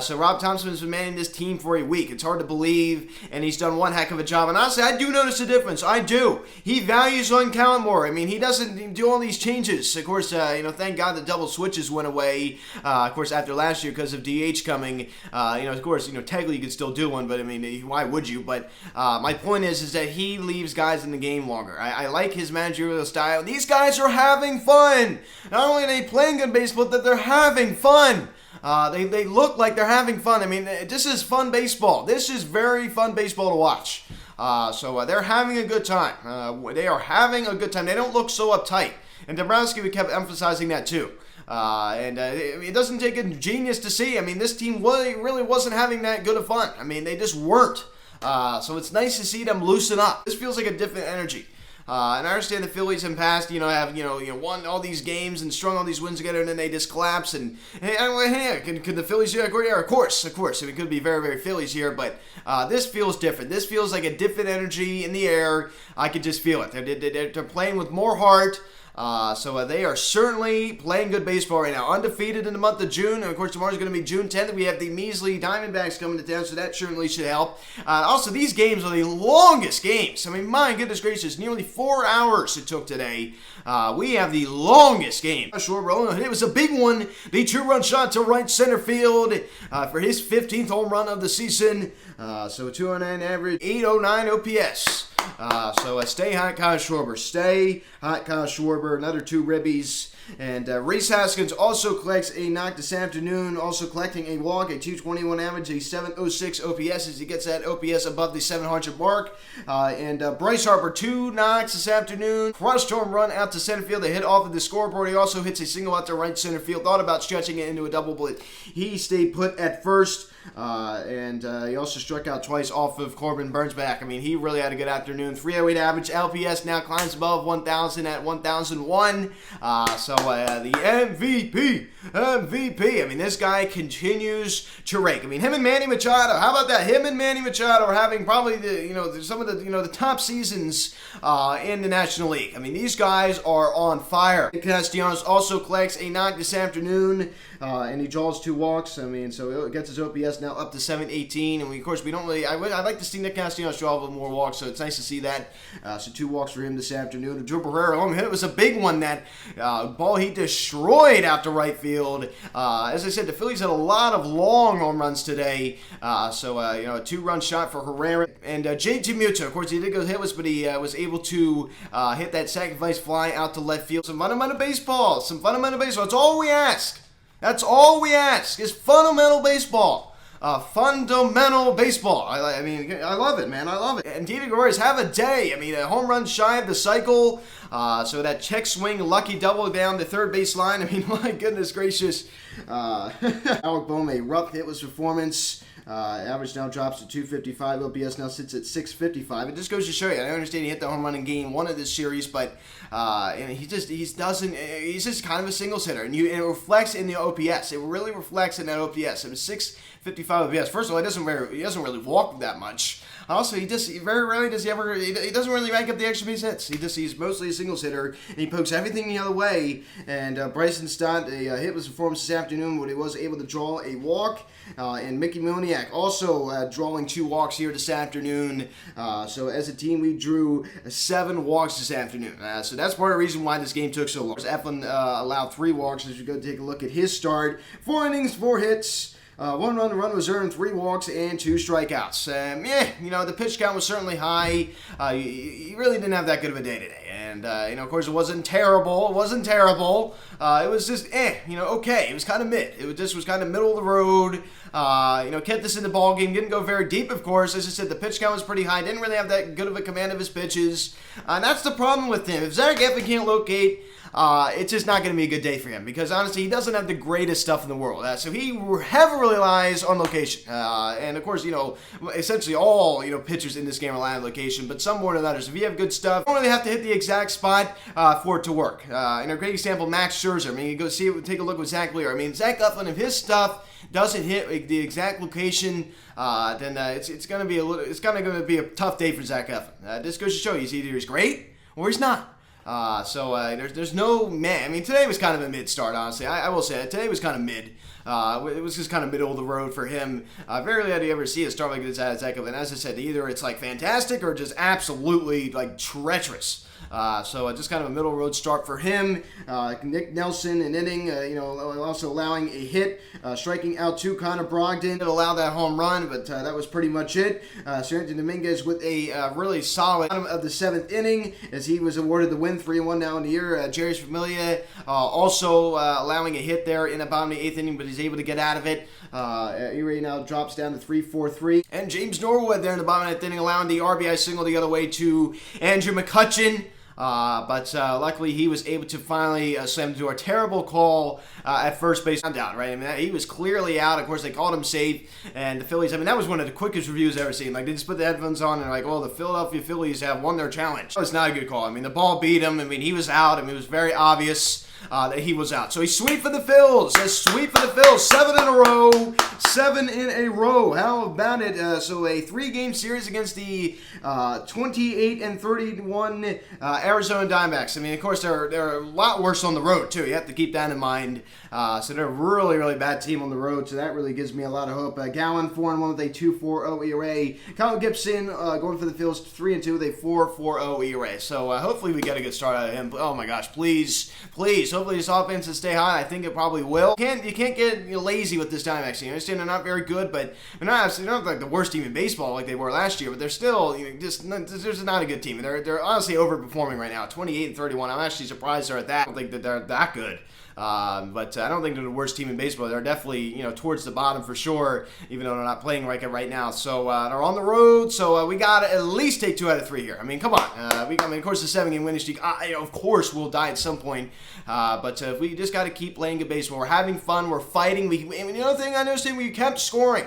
So 0.02 0.18
Rob 0.18 0.40
Thompson 0.40 0.70
has 0.70 0.82
been 0.82 0.90
managing 0.90 1.16
this 1.16 1.32
team 1.32 1.58
for 1.58 1.78
a 1.78 1.84
week. 1.84 2.12
It's 2.12 2.24
hard 2.24 2.40
to 2.40 2.46
believe, 2.46 3.12
and 3.32 3.44
he's 3.44 3.58
done 3.58 3.78
one 3.78 3.94
heck 3.94 4.12
of 4.12 4.20
a 4.20 4.24
job. 4.24 4.50
And 4.50 4.58
honestly, 4.58 4.84
I 4.84 4.98
do 4.98 5.12
notice 5.12 5.40
a 5.40 5.46
difference. 5.46 5.84
I 5.84 6.00
do. 6.00 6.42
He 6.64 6.80
values 6.80 7.32
on 7.32 7.52
Callan 7.52 7.82
more. 7.82 8.06
I 8.06 8.12
mean, 8.12 8.28
he 8.28 8.40
doesn't 8.40 8.94
do 8.94 9.10
all 9.10 9.20
these 9.20 9.38
changes. 9.38 9.96
Of 9.96 10.06
course, 10.06 10.32
you 10.32 10.38
know, 10.38 10.72
thank 10.72 10.98
God 10.98 11.16
the 11.16 11.22
double 11.22 11.48
switches 11.54 11.90
went 11.90 12.08
away. 12.08 12.58
Uh, 12.84 13.08
of 13.08 13.14
course, 13.14 13.32
after 13.32 13.54
last 13.54 13.84
year 13.84 13.92
because 13.92 14.14
of 14.14 14.24
DH 14.24 14.66
coming, 14.66 15.08
uh, 15.32 15.58
you 15.60 15.66
know, 15.66 15.72
of 15.72 15.82
course, 15.82 16.08
you 16.08 16.14
know, 16.14 16.22
technically 16.22 16.56
you 16.56 16.62
could 16.62 16.74
still 16.74 16.92
do 16.92 17.10
one, 17.10 17.28
but 17.28 17.40
I 17.40 17.44
mean, 17.44 17.88
why 17.88 18.04
would 18.04 18.28
you? 18.28 18.42
But 18.42 18.70
uh, 18.96 19.20
my 19.22 19.34
point 19.34 19.64
is, 19.64 19.82
is 19.82 19.94
that 19.94 20.10
he 20.10 20.38
leaves 20.38 20.74
guys 20.74 21.04
in 21.04 21.12
the 21.12 21.18
game 21.18 21.48
longer. 21.48 21.80
I, 21.80 22.06
I, 22.06 22.08
like 22.08 22.34
his 22.34 22.52
managerial 22.52 23.06
style. 23.06 23.44
These 23.44 23.66
guys 23.66 24.00
are 24.00 24.10
having 24.10 24.60
fun. 24.60 25.20
Not 25.52 25.70
only 25.70 25.84
are 25.84 25.88
they 25.88 26.04
playing 26.04 26.38
good 26.38 26.54
baseball, 26.54 26.86
that 26.86 27.04
they're 27.04 27.16
having 27.16 27.76
fun. 27.76 28.30
Uh, 28.64 28.90
they, 28.90 29.04
they 29.04 29.26
look 29.26 29.58
like 29.58 29.76
they're 29.76 29.86
having 29.86 30.20
fun. 30.20 30.42
I 30.42 30.46
mean, 30.46 30.66
this 30.66 31.06
is 31.06 31.22
fun 31.22 31.52
baseball. 31.52 32.06
This 32.06 32.30
is 32.30 32.44
very 32.44 32.88
fun 32.88 33.14
baseball 33.14 33.50
to 33.50 33.56
watch. 33.56 34.06
Uh, 34.38 34.72
so 34.72 34.98
uh, 34.98 35.06
they're 35.06 35.22
having 35.22 35.58
a 35.58 35.64
good 35.64 35.86
time. 35.86 36.16
Uh, 36.24 36.74
they 36.74 36.88
are 36.88 37.00
having 37.00 37.48
a 37.48 37.56
good 37.56 37.72
time. 37.72 37.86
They 37.86 37.96
don't 37.96 38.14
look 38.14 38.30
so 38.30 38.58
uptight. 38.58 38.94
And 39.28 39.38
Dombrowski, 39.38 39.82
we 39.82 39.90
kept 39.90 40.12
emphasizing 40.12 40.68
that 40.70 40.86
too. 40.86 41.12
Uh, 41.48 41.96
and 41.98 42.18
uh, 42.18 42.32
it, 42.34 42.74
doesn't 42.74 43.00
take 43.00 43.18
a 43.18 43.24
genius 43.24 43.80
to 43.80 43.90
see. 43.90 44.18
I 44.18 44.22
mean, 44.22 44.38
this 44.38 44.56
team 44.56 44.82
really, 44.82 45.16
really 45.16 45.44
wasn't 45.44 45.76
having 45.76 46.02
that 46.04 46.24
good 46.24 46.38
of 46.38 46.48
fun. 46.48 46.72
I 46.80 46.84
mean, 46.84 47.04
they 47.04 47.18
just 47.18 47.36
weren't. 47.36 47.86
Uh, 48.22 48.62
so 48.62 48.78
it's 48.78 48.94
nice 48.94 49.20
to 49.20 49.26
see 49.26 49.44
them 49.44 49.64
loosen 49.64 50.00
up. 50.00 50.24
This 50.26 50.36
feels 50.36 50.56
like 50.56 50.68
a 50.68 50.78
different 50.78 51.08
energy. 51.08 51.46
Uh, 51.86 52.16
and 52.18 52.26
I 52.26 52.32
understand 52.32 52.64
the 52.64 52.70
Phillies 52.70 53.04
in 53.04 53.18
past, 53.18 53.52
you 53.52 53.60
know, 53.60 53.68
have 53.68 53.96
you 53.96 54.04
know, 54.04 54.18
you 54.18 54.28
know, 54.28 54.38
won 54.38 54.66
all 54.66 54.80
these 54.80 55.02
games 55.02 55.42
and 55.42 55.54
strung 55.54 55.76
all 55.76 55.84
these 55.84 56.00
wins 56.00 56.18
together, 56.18 56.40
and 56.40 56.48
then 56.48 56.56
they 56.56 56.70
just 56.70 56.90
collapse. 56.90 57.34
And 57.34 57.58
hey, 57.82 57.98
hey 57.98 58.62
can, 58.64 58.80
can 58.80 58.96
the 58.96 59.04
Phillies? 59.04 59.34
Do 59.34 59.42
that? 59.42 59.52
Yeah, 59.52 59.82
of 59.82 59.88
course, 59.88 60.24
of 60.24 60.34
course. 60.34 60.64
I 60.64 60.66
mean, 60.66 60.76
It 60.76 60.80
could 60.80 60.90
be 60.90 61.02
very, 61.02 61.22
very 61.22 61.38
Phillies 61.38 61.74
here, 61.74 61.92
but 61.92 62.20
uh, 62.46 62.66
this 62.68 62.86
feels 62.86 63.18
different. 63.18 63.50
This 63.50 63.66
feels 63.66 63.92
like 63.92 64.06
a 64.06 64.16
different 64.16 64.48
energy 64.48 65.04
in 65.04 65.12
the 65.12 65.28
air. 65.28 65.72
I 65.98 66.08
could 66.08 66.24
just 66.24 66.42
feel 66.42 66.62
it. 66.62 66.72
They're, 66.72 66.96
they're, 66.96 67.30
they're 67.30 67.44
playing 67.44 67.76
with 67.76 67.92
more 67.92 68.16
heart. 68.16 68.62
Uh, 68.96 69.34
so 69.34 69.58
uh, 69.58 69.66
they 69.66 69.84
are 69.84 69.96
certainly 69.96 70.74
playing 70.74 71.10
good 71.10 71.26
baseball 71.26 71.62
right 71.62 71.74
now. 71.74 71.92
Undefeated 71.92 72.46
in 72.46 72.54
the 72.54 72.60
month 72.60 72.80
of 72.82 72.92
June. 72.92 73.16
And 73.16 73.26
of 73.26 73.36
course, 73.36 73.52
tomorrow's 73.52 73.78
going 73.78 73.92
to 73.92 73.98
be 73.98 74.04
June 74.04 74.30
10th. 74.30 74.54
We 74.54 74.66
have 74.66 74.80
the 74.80 74.90
measly 74.90 75.40
Diamondbacks 75.40 76.00
coming 76.00 76.18
to 76.18 76.24
town, 76.24 76.46
so 76.46 76.56
that 76.56 76.76
certainly 76.76 77.08
should 77.08 77.26
help. 77.26 77.60
Uh, 77.80 78.04
also, 78.06 78.30
these 78.30 78.54
games 78.54 78.84
are 78.84 78.92
the 78.92 79.04
longest 79.04 79.82
games. 79.82 80.28
I 80.28 80.30
mean, 80.30 80.46
my 80.46 80.74
goodness 80.74 81.00
gracious, 81.00 81.40
nearly 81.40 81.64
four 81.64 82.06
hours 82.06 82.56
it 82.56 82.68
took 82.68 82.86
today. 82.86 83.34
Uh, 83.66 83.96
we 83.98 84.14
have 84.14 84.32
the 84.32 84.46
longest 84.46 85.24
game. 85.24 85.50
Sure, 85.58 85.82
rolling. 85.82 86.22
It 86.22 86.30
was 86.30 86.44
a 86.44 86.48
big 86.48 86.80
one. 86.80 87.08
The 87.32 87.46
two-run 87.46 87.82
shot 87.82 88.12
to 88.12 88.22
right 88.22 88.50
center 88.50 88.78
field 88.78 89.34
uh, 89.72 89.88
for 89.88 90.02
his 90.02 90.22
15th 90.22 90.68
home 90.70 90.90
run 90.90 91.08
of 91.08 91.22
the 91.22 91.30
season. 91.30 91.94
Uh, 92.20 92.48
so 92.48 92.70
209 92.70 93.28
average, 93.28 93.60
809 93.62 94.30
OPS. 94.30 95.13
Uh, 95.40 95.72
so 95.74 96.00
uh, 96.00 96.06
stay 96.06 96.34
hot, 96.34 96.56
Kyle 96.56 96.78
Schwarber. 96.78 97.18
Stay 97.18 97.84
hot, 98.02 98.26
Kyle 98.26 98.46
Schwarber. 98.46 98.98
Another 98.98 99.22
two 99.22 99.44
ribbies. 99.44 100.13
And 100.40 100.70
uh, 100.70 100.82
Rhys 100.82 101.10
Hoskins 101.10 101.52
also 101.52 102.00
collects 102.00 102.32
a 102.36 102.50
knock 102.50 102.76
this 102.76 102.94
afternoon, 102.94 103.58
also 103.58 103.88
collecting 103.88 104.28
a 104.28 104.38
walk, 104.38 104.70
a 104.70 104.80
221 104.80 105.40
average, 105.40 105.70
a 105.70 105.80
706 105.80 106.64
OPS 106.64 107.08
as 107.08 107.20
he 107.20 107.26
gets 107.26 107.46
that 107.46 107.66
OPS 107.66 108.06
above 108.06 108.34
the 108.34 108.42
700 108.42 108.98
mark. 108.98 109.38
Uh, 109.68 109.94
and 109.98 110.22
uh, 110.22 110.32
Bryce 110.32 110.66
Harper, 110.66 110.92
two 110.92 111.32
knocks 111.32 111.74
this 111.74 111.88
afternoon, 111.88 112.54
crushed 112.54 112.90
home 112.90 113.12
run 113.12 113.32
out 113.32 113.52
to 113.52 113.60
center 113.60 113.84
field. 113.84 114.04
They 114.04 114.14
hit 114.14 114.24
off 114.24 114.46
of 114.46 114.54
the 114.54 114.60
scoreboard. 114.60 115.10
He 115.10 115.16
also 115.16 115.42
hits 115.42 115.60
a 115.60 115.66
single 115.66 115.96
out 115.96 116.08
to 116.08 116.16
right 116.16 116.38
center 116.38 116.60
field. 116.60 116.84
Thought 116.84 117.02
about 117.02 117.24
stretching 117.24 117.60
it 117.60 117.70
into 117.70 117.86
a 117.86 117.90
double, 117.90 118.16
but 118.16 118.40
he 118.42 118.98
stayed 118.98 119.34
put 119.34 119.58
at 119.60 119.84
first. 119.84 120.30
Uh, 120.56 121.04
and 121.08 121.46
uh, 121.46 121.66
he 121.66 121.76
also 121.76 122.00
struck 122.00 122.28
out 122.28 122.44
twice 122.44 122.70
off 122.70 123.00
of 123.00 123.16
Corbin 123.16 123.52
Burnes 123.52 123.74
back. 123.74 124.04
I 124.04 124.06
mean, 124.06 124.22
he 124.22 124.36
really 124.36 124.60
had 124.60 124.74
a 124.74 124.76
good 124.76 124.88
afternoon. 124.88 125.36
308 125.36 125.80
average. 125.80 126.12
OPS 126.12 126.66
now 126.66 126.82
climbs 126.82 127.16
above 127.16 127.46
1,000 127.46 128.06
at 128.06 128.24
1,001. 128.24 129.32
Uh, 129.62 129.96
uh, 130.16 130.60
the 130.60 130.72
MVP, 130.72 131.88
MVP. 132.14 133.04
I 133.04 133.08
mean, 133.08 133.18
this 133.18 133.36
guy 133.36 133.66
continues 133.66 134.70
to 134.86 135.00
rake. 135.00 135.24
I 135.24 135.28
mean, 135.28 135.42
him 135.42 135.54
and 135.54 135.64
Manny 135.64 135.88
Machado. 135.88 136.38
How 136.38 136.52
about 136.52 136.68
that? 136.68 136.88
Him 136.88 137.06
and 137.06 137.18
Manny 137.18 137.42
Machado 137.42 137.86
are 137.86 137.94
having 137.94 138.26
probably 138.26 138.58
the 138.58 138.86
you 138.86 138.94
know 138.94 139.20
some 139.22 139.42
of 139.42 139.48
the 139.48 139.64
you 139.64 139.70
know 139.70 139.82
the 139.82 139.88
top 139.88 140.20
seasons 140.20 140.96
uh, 141.22 141.60
in 141.64 141.82
the 141.82 141.88
National 141.88 142.30
League. 142.30 142.56
I 142.56 142.60
mean, 142.60 142.74
these 142.74 142.96
guys 142.96 143.40
are 143.40 143.74
on 143.74 144.00
fire. 144.00 144.50
Castellanos 144.52 145.24
also 145.24 145.60
collects 145.60 146.00
a 146.00 146.10
knock 146.10 146.38
this 146.38 146.54
afternoon, 146.54 147.34
uh, 147.64 147.84
and 147.84 148.02
he 148.02 148.08
draws 148.08 148.42
two 148.42 148.54
walks. 148.54 149.00
I 149.00 149.06
mean, 149.06 149.32
so 149.32 149.66
it 149.66 149.72
gets 149.72 149.88
his 149.88 149.98
OPS 149.98 150.42
now 150.42 150.52
up 150.54 150.74
to 150.74 150.82
718. 150.82 151.62
And 151.62 151.70
we, 151.70 151.78
of 151.78 151.86
course, 151.86 152.04
we 152.04 152.12
don't 152.12 152.28
really. 152.28 152.46
I 152.46 152.58
would. 152.58 152.74
I'd 152.74 152.84
like 152.84 153.00
to 153.00 153.06
see 153.06 153.20
Nick 153.20 153.36
Castellanos 153.36 153.80
draw 153.80 153.94
a 153.94 153.96
little 153.96 154.12
more 154.12 154.30
walks, 154.30 154.58
so 154.58 154.68
it's 154.68 154.82
nice 154.82 154.98
to 154.98 155.02
see 155.02 155.22
that. 155.22 155.54
Uh, 155.82 155.98
so 155.98 156.12
two 156.12 156.28
walks 156.28 156.52
for 156.52 156.62
him 156.62 156.76
this 156.76 156.92
afternoon. 156.92 157.48
Joe 157.48 157.62
Barrera, 157.62 157.98
oh 157.98 158.10
man, 158.10 158.22
it 158.22 158.30
was 158.30 158.44
a 158.44 158.50
big 158.50 158.82
one. 158.82 159.00
That 159.00 159.26
uh, 159.58 159.88
ball 159.88 160.18
he 160.18 160.30
destroyed 160.30 161.24
out 161.24 161.46
to 161.46 161.52
right 161.52 161.78
field. 161.78 162.28
Uh, 162.54 162.92
as 162.94 163.06
I 163.06 163.10
said, 163.10 163.28
the 163.28 163.34
Phillies 163.34 163.62
had 163.62 163.70
a 163.70 163.72
lot 163.72 164.12
of 164.12 164.26
long 164.26 164.80
home 164.80 165.00
runs 165.00 165.24
today. 165.24 165.80
Uh, 166.02 166.32
so 166.32 166.60
uh, 166.60 166.74
you 166.74 166.84
know, 166.84 166.98
a 166.98 167.04
two-run 167.04 167.40
shot 167.40 167.72
for 167.72 167.82
Herrera 167.82 168.28
and 168.44 168.68
uh, 168.68 168.76
JT 168.76 169.16
Muto. 169.16 169.46
Of 169.46 169.54
course, 169.54 169.72
he 169.72 169.80
did 169.80 169.94
go 169.94 170.04
hitless, 170.04 170.36
but 170.36 170.46
he 170.46 170.68
was 170.68 170.96
able 170.96 171.20
to 171.20 171.70
hit 172.18 172.34
that 172.34 172.50
sacrifice 172.50 173.00
fly 173.00 173.32
out 173.32 173.54
to 173.54 173.62
left 173.62 173.88
field. 173.88 174.06
Some 174.06 174.20
fundamental 174.20 174.58
baseball. 174.58 175.22
Some 175.22 175.40
fundamental 175.40 175.80
baseball. 175.80 176.04
That's 176.04 176.14
all 176.14 176.40
we 176.40 176.50
ask. 176.50 177.03
That's 177.44 177.62
all 177.62 178.00
we 178.00 178.16
ask 178.16 178.58
is 178.62 178.72
fundamental 178.72 179.42
baseball. 179.42 180.16
uh, 180.42 180.60
fundamental 180.60 181.74
baseball. 181.74 182.26
I, 182.28 182.60
I, 182.60 182.62
mean, 182.62 182.92
I 183.04 183.16
love 183.16 183.40
it, 183.40 183.50
man. 183.50 183.68
I 183.68 183.76
love 183.76 184.00
it. 184.00 184.06
And 184.06 184.26
Didi 184.26 184.48
Gregorius 184.48 184.78
have 184.78 184.98
a 184.98 185.06
day. 185.06 185.54
I 185.54 185.60
mean, 185.60 185.74
a 185.74 185.86
home 185.88 186.08
run 186.08 186.26
shy 186.26 186.58
of 186.60 186.68
the 186.68 186.76
cycle. 186.76 187.42
Uh, 187.70 188.06
so 188.06 188.22
that 188.22 188.42
check 188.42 188.66
swing, 188.66 189.00
lucky 189.00 189.38
double 189.38 189.70
down 189.70 189.98
the 189.98 190.06
third 190.06 190.32
base 190.32 190.56
line. 190.56 190.82
I 190.84 190.86
mean, 190.86 191.06
my 191.08 191.32
goodness 191.32 191.74
gracious. 191.74 192.30
Uh, 192.68 193.12
Alec 193.64 193.88
Bohm, 193.88 194.10
a 194.10 194.22
rough 194.22 194.52
hitless 194.52 194.82
performance. 194.82 195.64
Uh, 195.86 196.24
average 196.26 196.56
now 196.56 196.70
drops 196.70 197.00
to 197.00 197.08
255. 197.08 197.82
OPS 197.84 198.18
now 198.18 198.30
sits 198.30 198.54
at 198.54 198.66
655. 198.66 199.50
It 199.50 199.56
just 199.56 199.70
goes 199.70 199.86
to 199.86 199.92
show 199.92 200.10
you. 200.10 200.22
I 200.22 200.30
understand 200.30 200.64
he 200.64 200.70
hit 200.70 200.80
the 200.80 200.88
home 200.88 201.04
run 201.04 201.14
in 201.16 201.26
game 201.26 201.52
one 201.52 201.68
of 201.68 201.78
this 201.78 201.94
series, 201.94 202.26
but 202.26 202.58
uh, 202.92 203.34
he 203.34 203.66
just 203.66 203.90
he 203.90 204.06
doesn't. 204.06 204.56
He's 204.56 205.04
just 205.04 205.26
kind 205.26 205.42
of 205.42 205.50
a 205.50 205.52
singles 205.52 205.86
hitter, 205.86 206.04
and 206.04 206.16
you 206.16 206.30
and 206.30 206.40
it 206.40 206.46
reflects 206.46 206.96
in 206.96 207.08
the 207.08 207.16
OPS. 207.16 207.74
It 207.74 207.80
really 207.80 208.12
reflects 208.12 208.60
in 208.60 208.68
that 208.68 208.80
OPS. 208.80 209.26
It 209.26 209.30
was 209.32 209.42
655 209.42 210.56
OPS. 210.56 210.70
First 210.70 210.90
of 210.90 210.94
all, 210.94 211.00
he 211.00 211.04
doesn't 211.04 211.26
very, 211.26 211.58
he 211.58 211.64
doesn't 211.64 211.84
really 211.84 212.00
walk 212.00 212.40
that 212.40 212.60
much. 212.60 213.04
Also, 213.30 213.56
he 213.56 213.66
just 213.66 213.90
he 213.90 214.00
very 214.00 214.26
rarely 214.26 214.50
does 214.50 214.64
he 214.64 214.70
ever 214.70 214.94
he, 214.96 215.14
he 215.14 215.32
doesn't 215.32 215.52
really 215.52 215.72
rank 215.72 215.90
up 215.90 215.98
the 215.98 216.06
extra 216.06 216.28
base 216.28 216.42
hits. 216.42 216.68
He 216.68 216.78
just 216.78 216.96
he's 216.96 217.18
mostly 217.18 217.50
a 217.50 217.54
singles 217.54 217.82
hitter, 217.82 218.16
and 218.30 218.38
he 218.38 218.48
pokes 218.48 218.72
everything 218.72 219.08
the 219.08 219.18
other 219.18 219.32
way. 219.32 219.84
And 220.08 220.38
uh, 220.38 220.50
Bryson 220.50 220.88
Stott, 220.88 221.30
a 221.30 221.50
uh, 221.50 221.58
hit 221.58 221.74
was 221.74 221.88
performance 221.88 222.26
this 222.26 222.36
afternoon, 222.36 222.80
where 222.80 222.90
he 222.90 222.96
was 222.96 223.16
able 223.16 223.38
to 223.38 223.44
draw 223.44 223.82
a 223.82 223.96
walk. 223.96 224.50
Uh, 224.78 224.96
and 224.96 225.20
Mickey 225.20 225.40
Moniak 225.40 225.92
also 225.92 226.50
uh, 226.50 226.70
drawing 226.70 227.06
two 227.06 227.26
walks 227.26 227.58
here 227.58 227.72
this 227.72 227.90
afternoon. 227.90 228.68
Uh, 228.96 229.26
so 229.26 229.48
as 229.48 229.70
a 229.70 229.76
team, 229.76 230.02
we 230.02 230.18
drew 230.18 230.66
seven 230.88 231.46
walks 231.46 231.80
this 231.80 231.92
afternoon. 231.92 232.40
Uh, 232.42 232.62
so 232.62 232.76
that's 232.76 232.94
part 232.94 233.12
of 233.12 233.16
the 233.16 233.20
reason 233.20 233.44
why 233.44 233.58
this 233.58 233.74
game 233.74 233.92
took 233.92 234.10
so 234.10 234.24
long. 234.24 234.38
Eflin 234.38 234.84
allowed 234.84 235.50
three 235.50 235.72
walks. 235.72 236.08
As 236.08 236.18
you 236.18 236.26
go 236.26 236.40
take 236.40 236.60
a 236.60 236.64
look 236.64 236.84
at 236.84 236.92
his 236.92 237.16
start, 237.16 237.62
four 237.82 238.06
innings, 238.06 238.34
four 238.34 238.60
hits. 238.60 239.13
Uh, 239.38 239.58
one 239.58 239.76
run, 239.76 239.92
run 239.94 240.16
was 240.16 240.30
earned, 240.30 240.54
three 240.54 240.74
walks, 240.74 241.10
and 241.10 241.40
two 241.40 241.56
strikeouts. 241.56 242.28
Um, 242.28 242.66
yeah, 242.66 242.90
you 243.02 243.10
know, 243.10 243.26
the 243.26 243.34
pitch 243.34 243.58
count 243.58 243.76
was 243.76 243.86
certainly 243.86 244.16
high. 244.16 244.70
Uh, 245.00 245.14
he, 245.14 245.74
really 245.76 245.98
didn't 245.98 246.14
have 246.14 246.28
that 246.28 246.42
good 246.42 246.52
of 246.52 246.58
a 246.58 246.62
day 246.62 246.78
today. 246.78 247.03
And, 247.14 247.46
uh, 247.46 247.68
you 247.70 247.76
know, 247.76 247.84
of 247.84 247.90
course, 247.90 248.08
it 248.08 248.12
wasn't 248.12 248.44
terrible. 248.44 249.10
It 249.10 249.14
wasn't 249.14 249.46
terrible. 249.46 250.16
Uh, 250.40 250.64
it 250.66 250.68
was 250.68 250.88
just, 250.88 251.08
eh, 251.12 251.36
you 251.48 251.56
know, 251.56 251.66
okay. 251.78 252.08
It 252.10 252.14
was 252.14 252.26
kind 252.26 252.42
of 252.42 252.48
mid. 252.48 252.74
It 252.80 252.86
was, 252.86 252.96
just 252.96 253.16
was 253.16 253.24
kind 253.24 253.44
of 253.44 253.50
middle 253.50 253.70
of 253.70 253.76
the 253.76 253.84
road. 253.84 254.44
Uh, 254.74 255.22
you 255.24 255.30
know, 255.30 255.40
kept 255.40 255.62
this 255.62 255.78
in 255.78 255.84
the 255.84 255.90
ball 255.90 256.16
game. 256.16 256.34
Didn't 256.34 256.50
go 256.50 256.62
very 256.62 256.86
deep, 256.86 257.12
of 257.12 257.22
course. 257.22 257.56
As 257.56 257.68
I 257.68 257.70
said, 257.70 257.90
the 257.90 257.96
pitch 257.96 258.20
count 258.20 258.34
was 258.34 258.42
pretty 258.42 258.64
high. 258.64 258.82
Didn't 258.82 259.02
really 259.02 259.16
have 259.16 259.30
that 259.30 259.54
good 259.56 259.68
of 259.68 259.76
a 259.76 259.82
command 259.82 260.12
of 260.12 260.18
his 260.18 260.30
pitches. 260.30 260.96
And 261.28 261.44
that's 261.44 261.62
the 261.62 261.72
problem 261.72 262.08
with 262.08 262.26
him. 262.26 262.44
If 262.44 262.54
Zach 262.54 262.78
Eflin 262.78 263.06
can't 263.06 263.28
locate 263.28 263.84
uh, 264.14 264.52
it's 264.56 264.72
just 264.72 264.86
not 264.86 265.02
going 265.02 265.12
to 265.12 265.18
be 265.18 265.24
a 265.24 265.28
good 265.28 265.42
day 265.42 265.58
for 265.58 265.70
him 265.70 265.84
because 265.84 266.12
honestly, 266.12 266.44
he 266.44 266.50
doesn't 266.50 266.74
have 266.74 266.88
the 266.88 266.94
greatest 266.94 267.42
stuff 267.42 267.64
in 267.64 267.70
the 267.70 267.76
world. 267.76 268.06
Uh, 268.06 268.16
so 268.16 268.32
he 268.32 268.56
heavily 268.84 269.34
relies 269.34 269.84
on 269.84 269.98
location. 269.98 270.44
Uh, 270.48 270.96
and 271.00 271.18
of 271.18 271.24
course, 271.24 271.44
you 271.44 271.52
know, 271.52 271.78
essentially 272.14 272.56
all 272.56 273.04
you 273.04 273.12
know 273.12 273.20
pitchers 273.20 273.58
in 273.58 273.66
this 273.66 273.80
game 273.80 273.94
rely 273.94 274.16
on 274.16 274.24
location, 274.24 274.68
but 274.68 274.82
some 274.82 275.00
more 275.00 275.16
than 275.16 275.26
others. 275.26 275.48
If 275.48 275.56
you 275.56 275.64
have 275.66 275.78
good 275.78 275.92
stuff, 275.92 276.24
you 276.28 276.34
don't 276.34 276.42
really 276.42 276.52
have 276.52 276.64
to 276.64 276.70
hit 276.70 276.84
the 276.84 276.92
exact 277.04 277.32
spot 277.32 277.78
uh, 277.96 278.20
for 278.20 278.38
it 278.38 278.44
to 278.46 278.54
work. 278.54 278.86
Uh, 278.90 279.22
in 279.24 279.30
a 279.32 279.36
great 279.36 279.52
example, 279.52 279.90
Max 279.90 280.16
Scherzer. 280.16 280.52
I 280.52 280.54
mean, 280.54 280.68
you 280.68 280.78
go 280.78 280.88
see 280.88 281.08
it, 281.08 281.26
take 281.26 281.40
a 281.40 281.44
look 281.44 281.58
with 281.58 281.68
Zach 281.68 281.94
Wheeler. 281.94 282.12
I 282.12 282.16
mean, 282.16 282.34
Zach 282.34 282.60
Eflin, 282.60 282.88
if 282.88 282.96
his 282.98 283.16
stuff 283.16 283.70
doesn't 283.92 284.24
hit 284.24 284.68
the 284.70 284.80
exact 284.80 285.22
location, 285.22 285.92
uh, 286.16 286.58
then 286.58 286.78
uh, 286.78 286.94
it's, 286.96 287.10
it's 287.10 287.26
going 287.26 287.42
to 287.42 287.48
be 287.48 287.58
a 287.58 287.64
little, 287.64 287.84
it's 287.84 288.00
going 288.00 288.24
to 288.24 288.44
be 288.44 288.58
a 288.58 288.64
tough 288.64 288.98
day 288.98 289.12
for 289.12 289.22
Zach 289.22 289.50
Eflin. 289.50 289.86
Uh, 289.86 290.00
this 290.00 290.18
goes 290.18 290.34
to 290.34 290.40
show 290.40 290.54
you, 290.54 290.62
he's 290.62 290.74
either 290.74 290.94
he's 290.94 291.06
great 291.06 291.48
or 291.76 291.88
he's 291.88 292.00
not. 292.00 292.30
Uh, 292.66 293.04
so 293.04 293.34
uh, 293.34 293.56
there's 293.58 293.74
there's 293.74 293.94
no 293.94 294.30
man. 294.30 294.64
I 294.64 294.70
mean, 294.70 294.84
today 294.84 295.06
was 295.06 295.18
kind 295.18 295.36
of 295.36 295.42
a 295.42 295.50
mid 295.50 295.68
start, 295.68 295.96
honestly. 295.96 296.26
I, 296.26 296.46
I 296.46 296.50
will 296.50 296.62
say 296.62 296.82
it. 296.82 296.92
Today 296.92 297.10
was 297.10 297.20
kind 297.20 297.36
of 297.36 297.42
mid. 297.42 297.76
Uh, 298.06 298.50
it 298.56 298.62
was 298.62 298.76
just 298.76 298.90
kind 298.90 299.04
of 299.04 299.12
middle 299.12 299.32
of 299.32 299.38
the 299.38 299.44
road 299.44 299.74
for 299.74 299.86
him. 299.86 300.26
Uh, 300.48 300.62
very 300.62 300.84
rarely 300.84 301.00
do 301.00 301.06
you 301.06 301.12
ever 301.12 301.26
see 301.26 301.44
a 301.46 301.52
start 301.52 301.72
like 301.72 301.84
this 301.84 302.00
at 302.00 302.20
Zach. 302.20 302.38
And 302.38 302.48
as 302.50 302.72
I 302.72 302.76
said, 302.76 303.00
either 303.00 303.28
it's 303.30 303.44
like 303.44 303.60
fantastic 303.60 304.24
or 304.24 304.34
just 304.34 304.54
absolutely 304.58 305.52
like 305.52 305.78
treacherous. 305.78 306.68
Uh, 306.92 307.24
so 307.24 307.48
uh, 307.48 307.56
just 307.56 307.70
kind 307.70 307.84
of 307.84 307.90
a 307.90 307.94
middle 307.94 308.14
road 308.14 308.36
start 308.36 308.66
for 308.66 308.78
him. 308.78 309.24
Uh, 309.48 309.76
Nick 309.84 310.14
Nelson, 310.14 310.62
an 310.62 310.76
inning, 310.76 311.12
uh, 311.12 311.22
you 311.22 311.36
know, 311.36 311.82
also 311.82 312.10
allowing 312.10 312.50
a 312.50 312.66
hit, 312.66 313.02
striking 313.36 313.78
out 313.78 313.98
two 313.98 314.16
Connor 314.16 314.44
Brogdon 314.44 315.00
to 315.00 315.08
allow 315.08 315.34
that 315.34 315.54
home 315.54 315.80
run, 315.80 316.08
but 316.08 316.26
that 316.28 316.54
was 316.54 316.66
pretty 316.66 316.90
much 316.90 317.16
it. 317.16 317.44
Uh, 317.66 317.82
Dominguez 317.82 318.64
with 318.64 318.84
a 318.84 319.32
really 319.36 319.62
solid 319.62 320.12
of 320.12 320.42
the 320.42 320.50
seventh 320.50 320.92
inning 320.92 321.34
as 321.52 321.66
he 321.66 321.80
was 321.80 321.98
awarded 321.98 322.30
the 322.30 322.38
win, 322.38 322.60
3-1 322.60 323.00
now 323.00 323.18
in 323.18 323.24
the 323.24 323.30
year. 323.30 323.58
Jeurys 323.70 323.98
Familia 323.98 324.62
also 324.88 325.76
allowing 325.76 326.36
a 326.36 326.40
hit 326.40 326.66
there 326.66 326.88
in 326.88 327.00
the 327.00 327.06
bottom 327.06 327.32
of 327.32 327.38
the 327.38 327.44
eighth 327.44 327.58
inning, 327.58 327.78
but 327.78 327.86
he's 327.86 328.00
able 328.00 328.18
to 328.18 328.24
get 328.24 328.38
out 328.38 328.58
of 328.58 328.66
it. 328.66 328.88
Uh, 329.14 329.70
ERA 329.74 330.02
now 330.02 330.24
drops 330.24 330.56
down 330.56 330.78
to 330.78 330.86
3-4-3. 330.86 331.64
And 331.72 331.90
James 331.90 332.20
Norwood 332.20 332.64
there 332.64 332.74
in 332.74 332.80
the 332.80 332.84
bottom 332.84 333.14
of 333.14 333.20
the 333.20 333.26
inning 333.26 333.40
allowing 333.40 333.68
the 333.68 333.78
RBI 333.78 334.18
single 334.18 334.44
the 334.44 334.58
other 334.58 334.68
way 334.68 334.88
to 334.88 335.36
Andrew 335.62 335.94
McCutchen. 335.94 336.66
Uh, 336.98 337.48
but 337.48 337.74
uh, 337.76 338.00
luckily, 338.00 338.32
he 338.32 338.48
was 338.48 338.68
able 338.68 338.86
to 338.86 338.98
finally 338.98 339.58
uh, 339.58 339.66
slam 339.66 339.90
into 339.90 340.10
a 340.10 340.16
terrible 340.16 340.64
call 340.64 341.22
uh, 341.46 341.64
at 341.66 341.80
first 341.80 342.06
base. 342.06 342.22
I'm 342.24 342.34
down, 342.34 342.56
right? 342.56 342.72
I 342.72 342.76
mean, 342.76 342.98
he 342.98 343.12
was 343.12 343.26
clearly 343.26 343.80
out. 343.80 344.00
Of 344.00 344.06
course, 344.06 344.22
they 344.24 344.32
called 344.32 344.54
him 344.54 344.64
safe, 344.64 345.10
and 345.36 345.60
the 345.60 345.66
Phillies. 345.66 345.94
I 345.94 345.98
mean, 345.98 346.06
that 346.06 346.18
was 346.18 346.28
one 346.28 346.40
of 346.40 346.46
the 346.46 346.52
quickest 346.52 346.88
reviews 346.88 347.16
I've 347.18 347.24
ever 347.24 347.34
seen. 347.34 347.54
Like, 347.54 347.66
they 347.66 347.74
just 347.74 347.88
put 347.88 347.98
the 347.98 348.06
headphones 348.06 348.42
on 348.42 348.62
and 348.62 348.70
like, 348.70 348.86
"Oh, 348.86 349.02
the 349.02 349.10
Philadelphia 349.10 349.62
Phillies 349.62 350.02
have 350.02 350.22
won 350.22 350.38
their 350.38 350.50
challenge." 350.50 350.96
It's 350.98 351.14
not 351.14 351.30
a 351.30 351.34
good 351.34 351.50
call. 351.50 351.66
I 351.66 351.70
mean, 351.70 351.84
the 351.84 351.90
ball 351.90 352.20
beat 352.20 352.42
him. 352.42 352.60
I 352.60 352.64
mean, 352.64 352.82
he 352.82 352.94
was 352.94 353.10
out. 353.10 353.38
I 353.38 353.42
mean, 353.42 353.52
it 353.52 353.56
was 353.56 353.66
very 353.66 353.94
obvious 353.94 354.68
uh, 354.92 355.10
that 355.10 355.20
he 355.20 355.34
was 355.34 355.52
out. 355.54 355.74
So 355.74 355.82
he's 355.82 355.98
sweep 355.98 356.22
for 356.22 356.30
the 356.30 356.40
Phils. 356.40 356.96
A 357.04 357.08
sweep 357.08 357.52
for 357.52 357.66
the 357.66 357.74
Phils. 357.74 358.00
Seven 358.00 358.42
in 358.42 358.48
a 358.48 358.52
row. 358.52 359.14
Seven 359.40 359.90
in 359.90 360.10
a 360.10 360.30
row. 360.30 360.74
How 360.74 361.06
about 361.06 361.42
it? 361.42 361.58
Uh, 361.58 361.80
so 361.80 362.06
a 362.06 362.22
three-game 362.22 362.74
series 362.74 363.08
against 363.08 363.36
the 363.36 363.78
uh, 364.04 364.40
28 364.40 365.22
and 365.22 365.40
31 365.40 366.40
uh, 366.62 366.82
Arizona 366.84 367.30
Diamondbacks. 367.30 367.78
I 367.78 367.82
mean, 367.82 367.94
of 367.94 368.00
course, 368.00 368.22
they're 368.22 368.50
they're 368.50 368.78
a 368.78 368.86
lot 368.86 369.22
worse 369.22 369.44
on 369.44 369.54
the 369.54 369.62
road 369.62 369.92
too. 369.92 370.06
You 370.06 370.14
have 370.14 370.28
to 370.28 370.34
keep 370.34 370.54
that 370.54 370.72
in 370.72 370.80
mind. 370.80 371.22
Uh, 371.52 371.82
so 371.82 371.94
they're 371.94 372.08
a 372.08 372.10
really 372.10 372.58
really 372.58 372.76
bad 372.76 373.02
team 373.02 373.22
on 373.22 373.30
the 373.30 373.38
road. 373.38 373.70
So 373.70 373.76
that 373.76 373.94
really 373.94 374.14
gives 374.14 374.34
me 374.34 374.44
a 374.44 374.50
lot 374.50 374.70
of 374.70 374.76
hope. 374.76 375.00
Gallen 375.14 375.50
four 375.50 375.72
and 375.72 375.82
one 375.82 375.96
with 375.96 376.00
a 376.00 376.10
2.40 376.10 376.88
ERA. 376.88 377.34
Kyle 377.56 377.78
Gibson 377.78 378.28
going 378.28 378.78
for 378.78 378.86
the 378.86 378.94
Phils 378.94 379.24
three 379.24 379.54
and 379.54 379.64
two 379.64 379.74
with 379.74 379.84
a 379.84 379.92
4.40 379.92 380.88
ERA. 380.90 381.20
So 381.20 381.56
hopefully 381.58 381.94
we 381.94 382.02
get 382.02 382.18
a 382.18 382.22
good 382.22 382.34
start 382.34 382.56
out 382.56 382.70
of 382.70 382.76
him. 382.76 382.94
Oh 382.98 383.14
my 383.14 383.26
gosh, 383.26 383.52
please, 383.52 384.12
please 384.32 384.73
hopefully 384.74 384.98
this 384.98 385.08
offense 385.08 385.48
will 385.48 385.54
stay 385.54 385.74
high. 385.74 386.00
I 386.00 386.04
think 386.04 386.26
it 386.26 386.34
probably 386.34 386.64
will. 386.64 386.96
Can't 386.96 387.24
you 387.24 387.34
can't 387.34 387.56
get 387.56 387.86
you 387.86 387.94
know, 387.94 388.00
lazy 388.00 388.38
with 388.38 388.52
this 388.52 388.64
Diamondbacks 388.64 389.00
team. 389.00 389.10
I 389.10 389.12
understand 389.14 389.40
they're 389.40 389.46
not 389.46 389.64
very 389.64 389.82
good, 389.82 390.12
but 390.12 390.36
they're 390.60 390.66
not 390.66 390.92
they're 390.92 391.06
not 391.06 391.26
like 391.26 391.40
the 391.40 391.48
worst 391.48 391.72
team 391.72 391.84
in 391.84 391.94
baseball 391.94 392.34
like 392.34 392.46
they 392.46 392.56
were 392.56 392.72
last 392.72 393.00
year. 393.00 393.10
But 393.10 393.20
they're 393.20 393.30
still 393.30 393.78
you 393.78 393.90
know, 393.90 394.00
just 394.00 394.30
there's 394.30 394.84
not 394.84 395.02
a 395.02 395.06
good 395.06 395.24
team. 395.24 395.42
They're 395.42 395.62
they're 395.62 395.82
honestly 395.82 396.16
overperforming 396.16 396.78
right 396.78 396.92
now. 396.92 397.06
28 397.06 397.48
and 397.48 397.56
31. 397.56 397.90
I'm 397.90 398.00
actually 398.00 398.26
surprised 398.26 398.70
they're 398.70 398.78
at 398.78 398.88
that. 398.88 399.02
I 399.02 399.06
don't 399.06 399.16
think 399.16 399.32
that 399.32 399.44
they're 399.44 399.60
that 399.60 399.94
good. 399.94 400.20
Um, 400.58 401.14
but 401.14 401.38
I 401.38 401.50
don't 401.50 401.62
think 401.62 401.76
they're 401.76 401.84
the 401.84 401.90
worst 401.90 402.16
team 402.16 402.30
in 402.30 402.38
baseball. 402.38 402.68
They're 402.68 402.82
definitely 402.82 403.36
you 403.36 403.44
know 403.44 403.52
towards 403.52 403.86
the 403.86 403.92
bottom 403.92 404.24
for 404.24 404.36
sure, 404.36 404.88
even 405.10 405.26
though 405.26 405.36
they're 405.36 405.44
not 405.44 405.62
playing 405.62 405.86
right 405.86 406.02
right 406.12 406.30
now. 406.30 406.52
So 406.52 406.88
uh, 406.88 407.10
they're 407.10 407.22
on 407.22 407.36
the 407.36 407.42
road. 407.42 407.92
So 407.92 408.18
uh, 408.18 408.26
we 408.26 408.36
got 408.36 408.62
to 408.62 408.74
at 408.74 408.84
least 408.84 409.22
take 409.22 409.38
two 409.38 409.50
out 409.50 409.58
of 409.58 409.68
three 409.68 409.82
here. 409.82 409.98
I 410.00 410.04
mean, 410.04 410.20
come 410.20 410.34
on. 410.34 410.50
Uh, 410.56 410.86
we 410.90 411.00
I 411.00 411.08
mean, 411.08 411.18
of 411.18 411.24
course, 411.24 411.42
the 411.42 411.48
seven 411.48 411.74
game 411.74 411.84
winning 411.84 412.00
streak, 412.00 412.24
I, 412.24 412.54
of 412.56 412.72
course, 412.72 413.14
will 413.14 413.30
die 413.30 413.50
at 413.50 413.58
some 413.58 413.78
point. 413.78 414.12
Uh, 414.48 414.82
but 414.82 415.02
uh, 415.02 415.16
we 415.20 415.36
just 415.36 415.54
got 415.54 415.64
to 415.64 415.70
keep 415.70 415.96
playing 415.96 416.20
good 416.20 416.30
baseball. 416.30 416.60
We're 416.60 416.66
having 416.66 416.98
fun. 416.98 417.30
We're 417.30 417.40
fighting. 417.40 417.90
We, 417.90 418.04
the 418.04 418.44
other 418.44 418.62
thing 418.62 418.76
I 418.76 418.84
noticed, 418.84 419.12
we 419.16 419.30
kept 419.30 419.60
scoring. 419.60 420.06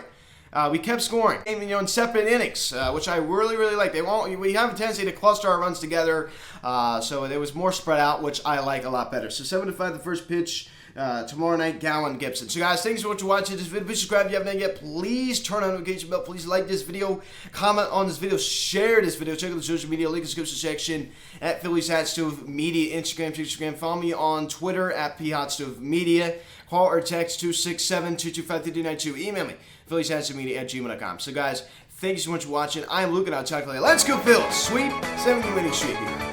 Uh, 0.57 0.71
we 0.71 0.79
kept 0.79 1.03
scoring, 1.03 1.39
you 1.47 1.67
know, 1.67 1.79
in 1.79 1.87
separate 1.87 2.27
innings, 2.27 2.73
uh, 2.73 2.91
which 2.91 3.09
I 3.09 3.17
really, 3.17 3.57
really 3.57 3.77
like. 3.77 3.93
They 3.93 4.01
won't. 4.01 4.41
We 4.41 4.55
have 4.55 4.73
a 4.73 4.75
tendency 4.75 5.05
to 5.05 5.13
cluster 5.13 5.49
our 5.49 5.61
runs 5.61 5.81
together, 5.81 6.31
uh, 6.65 6.99
so 7.03 7.25
it 7.25 7.37
was 7.39 7.55
more 7.55 7.73
spread 7.73 8.01
out, 8.01 8.23
which 8.23 8.41
I 8.43 8.61
like 8.61 8.87
a 8.87 8.89
lot 8.89 9.13
better. 9.13 9.29
So 9.29 9.45
seven 9.45 9.67
to 9.67 9.75
five, 9.75 9.93
the 9.93 9.99
first 9.99 10.29
pitch. 10.29 10.71
Uh, 10.97 11.26
tomorrow 11.26 11.57
night, 11.57 11.79
Gallen 11.79 12.17
Gibson. 12.17 12.49
So, 12.49 12.59
guys, 12.59 12.83
thanks 12.83 13.03
so 13.03 13.09
much 13.11 13.21
for 13.21 13.26
watching 13.26 13.59
this 13.59 13.67
video. 13.67 13.87
Please 13.87 14.00
subscribe 14.00 14.26
if 14.26 14.33
you 14.33 14.38
haven't 14.38 14.59
yet. 14.59 14.76
Please 14.76 15.43
turn 15.43 15.62
on 15.62 15.69
the 15.69 15.79
notification 15.79 16.09
bell. 16.09 16.23
Please 16.23 16.47
like 16.47 16.69
this 16.69 16.81
video, 16.83 17.21
comment 17.53 17.88
on 17.91 18.07
this 18.07 18.17
video, 18.17 18.38
share 18.38 19.03
this 19.03 19.15
video. 19.15 19.35
Check 19.35 19.50
out 19.50 19.57
the 19.59 19.62
social 19.62 19.91
media 19.91 20.09
link 20.09 20.23
in 20.23 20.23
the 20.23 20.26
description 20.26 20.57
section 20.57 21.11
at 21.43 21.61
Phillies 21.61 21.88
Hot 21.88 22.09
Stove 22.09 22.49
Media, 22.49 22.99
Instagram, 22.99 23.35
Instagram. 23.35 23.75
Follow 23.75 24.00
me 24.00 24.15
on 24.15 24.49
Twitter 24.49 24.91
at 24.91 25.19
P 25.19 25.31
Hot 25.31 25.53
Stove 25.53 25.83
Media. 25.83 26.37
Call 26.71 26.87
or 26.87 27.03
text 27.03 27.41
267 27.41 28.17
225 28.17 28.65
3292. 28.65 29.29
Email 29.29 29.45
me, 29.45 30.35
Media 30.35 30.61
at 30.61 30.69
gmail.com. 30.69 31.19
So, 31.21 31.31
guys, 31.33 31.65
thank 31.91 32.15
you 32.15 32.23
so 32.23 32.31
much 32.31 32.45
for 32.45 32.53
watching. 32.53 32.85
I'm 32.91 33.11
Luke, 33.11 33.26
and 33.26 33.37
I'll 33.37 33.45
talk 33.45 33.65
to 33.65 33.67
you 33.67 33.73
later. 33.73 33.83
Let's 33.83 34.03
go, 34.03 34.17
Phil. 34.19 34.50
Sweep 34.50 34.93
70 35.19 35.53
winning 35.53 35.73
streak 35.73 35.99
here. 35.99 36.25